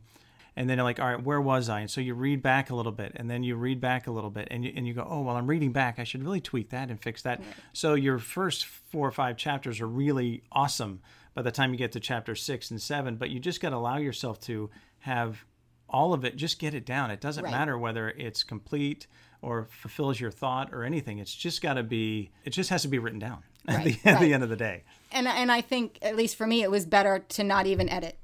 and 0.55 0.69
then 0.69 0.77
you're 0.77 0.85
like, 0.85 1.01
all 1.01 1.07
right, 1.07 1.21
where 1.21 1.41
was 1.41 1.67
I? 1.67 1.81
And 1.81 1.91
so 1.91 1.99
you 1.99 2.13
read 2.13 2.41
back 2.41 2.69
a 2.69 2.75
little 2.75 2.93
bit, 2.93 3.11
and 3.17 3.29
then 3.29 3.43
you 3.43 3.57
read 3.57 3.81
back 3.81 4.07
a 4.07 4.11
little 4.11 4.29
bit, 4.29 4.47
and 4.49 4.63
you, 4.63 4.71
and 4.73 4.87
you 4.87 4.93
go, 4.93 5.05
oh, 5.05 5.19
well, 5.19 5.35
I'm 5.35 5.47
reading 5.47 5.73
back. 5.73 5.99
I 5.99 6.05
should 6.05 6.23
really 6.23 6.39
tweak 6.39 6.69
that 6.69 6.89
and 6.89 6.97
fix 7.01 7.23
that. 7.23 7.41
So 7.73 7.93
your 7.95 8.19
first 8.19 8.65
four 8.65 9.05
or 9.05 9.11
five 9.11 9.35
chapters 9.35 9.81
are 9.81 9.87
really 9.87 10.43
awesome 10.53 11.01
by 11.35 11.43
the 11.43 11.51
time 11.51 11.71
you 11.71 11.77
get 11.77 11.91
to 11.91 11.99
chapter 11.99 12.33
six 12.33 12.71
and 12.71 12.81
seven. 12.81 13.17
But 13.17 13.29
you 13.29 13.39
just 13.39 13.61
got 13.61 13.69
to 13.69 13.75
allow 13.75 13.97
yourself 13.97 14.39
to 14.41 14.71
have 14.99 15.45
all 15.87 16.13
of 16.13 16.25
it, 16.25 16.35
just 16.35 16.57
get 16.57 16.73
it 16.73 16.85
down. 16.85 17.11
It 17.11 17.21
doesn't 17.21 17.43
right. 17.43 17.51
matter 17.51 17.77
whether 17.77 18.09
it's 18.09 18.43
complete 18.43 19.05
or 19.41 19.67
fulfills 19.69 20.19
your 20.19 20.31
thought 20.31 20.73
or 20.73 20.83
anything. 20.83 21.19
It's 21.19 21.35
just 21.35 21.61
got 21.61 21.75
to 21.75 21.83
be, 21.83 22.31
it 22.43 22.49
just 22.49 22.71
has 22.71 22.81
to 22.81 22.87
be 22.87 22.97
written 22.97 23.19
down 23.19 23.43
right, 23.67 23.77
at, 23.77 23.83
the, 23.83 23.91
right. 24.03 24.15
at 24.15 24.19
the 24.19 24.33
end 24.33 24.43
of 24.43 24.49
the 24.49 24.55
day. 24.55 24.83
And, 25.11 25.27
and 25.27 25.51
I 25.51 25.61
think, 25.61 25.99
at 26.01 26.15
least 26.15 26.35
for 26.37 26.47
me, 26.47 26.63
it 26.63 26.71
was 26.71 26.87
better 26.87 27.19
to 27.19 27.43
not 27.43 27.67
even 27.67 27.87
edit. 27.87 28.17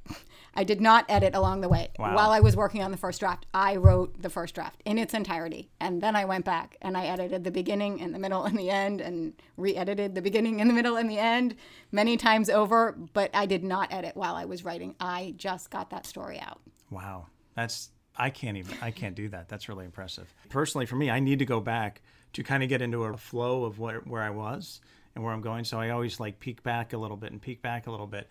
I 0.54 0.64
did 0.66 0.82
not 0.82 1.06
edit 1.08 1.34
along 1.34 1.62
the 1.62 1.70
way. 1.70 1.90
Wow. 1.98 2.16
While 2.16 2.32
I 2.32 2.42
was 2.42 2.56
working 2.58 2.84
on 2.84 2.92
the 2.92 2.98
first 2.98 3.20
draft, 3.22 3.46
I 3.54 3.78
wrote 3.78 4.22
the 4.22 4.30
first 4.30 4.54
draft 4.54 4.82
in 4.86 4.98
its 4.98 5.14
entirety. 5.14 5.70
And 5.80 6.02
then 6.02 6.16
I 6.16 6.26
went 6.26 6.44
back 6.44 6.78
and 6.82 6.98
I 6.98 7.06
edited 7.06 7.44
the 7.44 7.52
beginning 7.52 8.02
and 8.02 8.14
the 8.14 8.20
middle 8.20 8.44
and 8.44 8.58
the 8.58 8.70
end 8.70 9.00
and 9.00 9.34
re 9.56 9.76
edited 9.76 10.14
the 10.14 10.22
beginning 10.22 10.60
and 10.60 10.70
the 10.70 10.74
middle 10.74 10.98
and 10.98 11.10
the 11.10 11.18
end 11.18 11.56
many 11.92 12.18
times 12.18 12.50
over. 12.50 12.98
But 13.14 13.32
I 13.34 13.46
did 13.46 13.64
not 13.64 13.94
edit 13.94 14.18
while 14.18 14.36
I 14.36 14.46
was 14.46 14.66
writing. 14.66 14.96
I 15.00 15.34
just 15.38 15.70
got 15.70 15.90
that 15.92 16.06
story 16.06 16.40
out. 16.40 16.60
Wow. 16.90 17.28
That's, 17.56 17.90
I 18.18 18.30
can't 18.30 18.58
even, 18.58 18.76
I 18.82 18.92
can't 18.92 19.16
do 19.16 19.30
that. 19.30 19.48
That's 19.48 19.70
really 19.70 19.86
impressive. 19.86 20.34
Personally, 20.50 20.86
for 20.86 20.98
me, 20.98 21.10
I 21.10 21.22
need 21.22 21.40
to 21.40 21.46
go 21.46 21.62
back 21.62 22.02
to 22.34 22.44
kind 22.44 22.62
of 22.62 22.68
get 22.68 22.82
into 22.82 23.04
a 23.06 23.16
flow 23.16 23.64
of 23.64 23.80
what, 23.80 24.06
where 24.06 24.22
I 24.22 24.30
was 24.30 24.82
and 25.16 25.24
where 25.24 25.34
I'm 25.34 25.42
going. 25.42 25.64
So 25.64 25.80
I 25.80 25.90
always 25.90 26.20
like 26.20 26.40
peek 26.40 26.62
back 26.62 26.92
a 26.92 26.98
little 26.98 27.18
bit 27.18 27.32
and 27.32 27.42
peek 27.42 27.62
back 27.62 27.88
a 27.88 27.92
little 27.92 28.08
bit. 28.08 28.30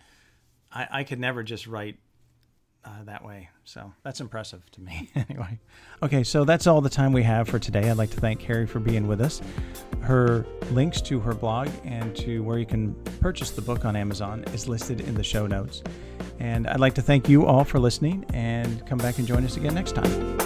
I, 0.71 0.87
I 0.91 1.03
could 1.03 1.19
never 1.19 1.43
just 1.43 1.67
write 1.67 1.97
uh, 2.83 3.03
that 3.05 3.23
way. 3.23 3.49
So 3.63 3.93
that's 4.03 4.21
impressive 4.21 4.69
to 4.71 4.81
me. 4.81 5.09
anyway. 5.15 5.59
Okay, 6.01 6.23
so 6.23 6.43
that's 6.45 6.67
all 6.67 6.81
the 6.81 6.89
time 6.89 7.13
we 7.13 7.23
have 7.23 7.47
for 7.47 7.59
today. 7.59 7.89
I'd 7.89 7.97
like 7.97 8.11
to 8.11 8.19
thank 8.19 8.39
Kari 8.39 8.65
for 8.65 8.79
being 8.79 9.07
with 9.07 9.21
us. 9.21 9.41
Her 10.01 10.45
links 10.71 11.01
to 11.01 11.19
her 11.19 11.33
blog 11.33 11.69
and 11.85 12.15
to 12.17 12.43
where 12.43 12.57
you 12.57 12.65
can 12.65 12.93
purchase 13.19 13.51
the 13.51 13.61
book 13.61 13.85
on 13.85 13.95
Amazon 13.95 14.43
is 14.53 14.67
listed 14.67 15.01
in 15.01 15.15
the 15.15 15.23
show 15.23 15.47
notes. 15.47 15.83
And 16.39 16.67
I'd 16.67 16.79
like 16.79 16.95
to 16.95 17.01
thank 17.01 17.29
you 17.29 17.45
all 17.45 17.63
for 17.63 17.79
listening 17.79 18.25
and 18.33 18.85
come 18.87 18.97
back 18.97 19.19
and 19.19 19.27
join 19.27 19.45
us 19.45 19.57
again 19.57 19.75
next 19.75 19.93
time. 19.93 20.40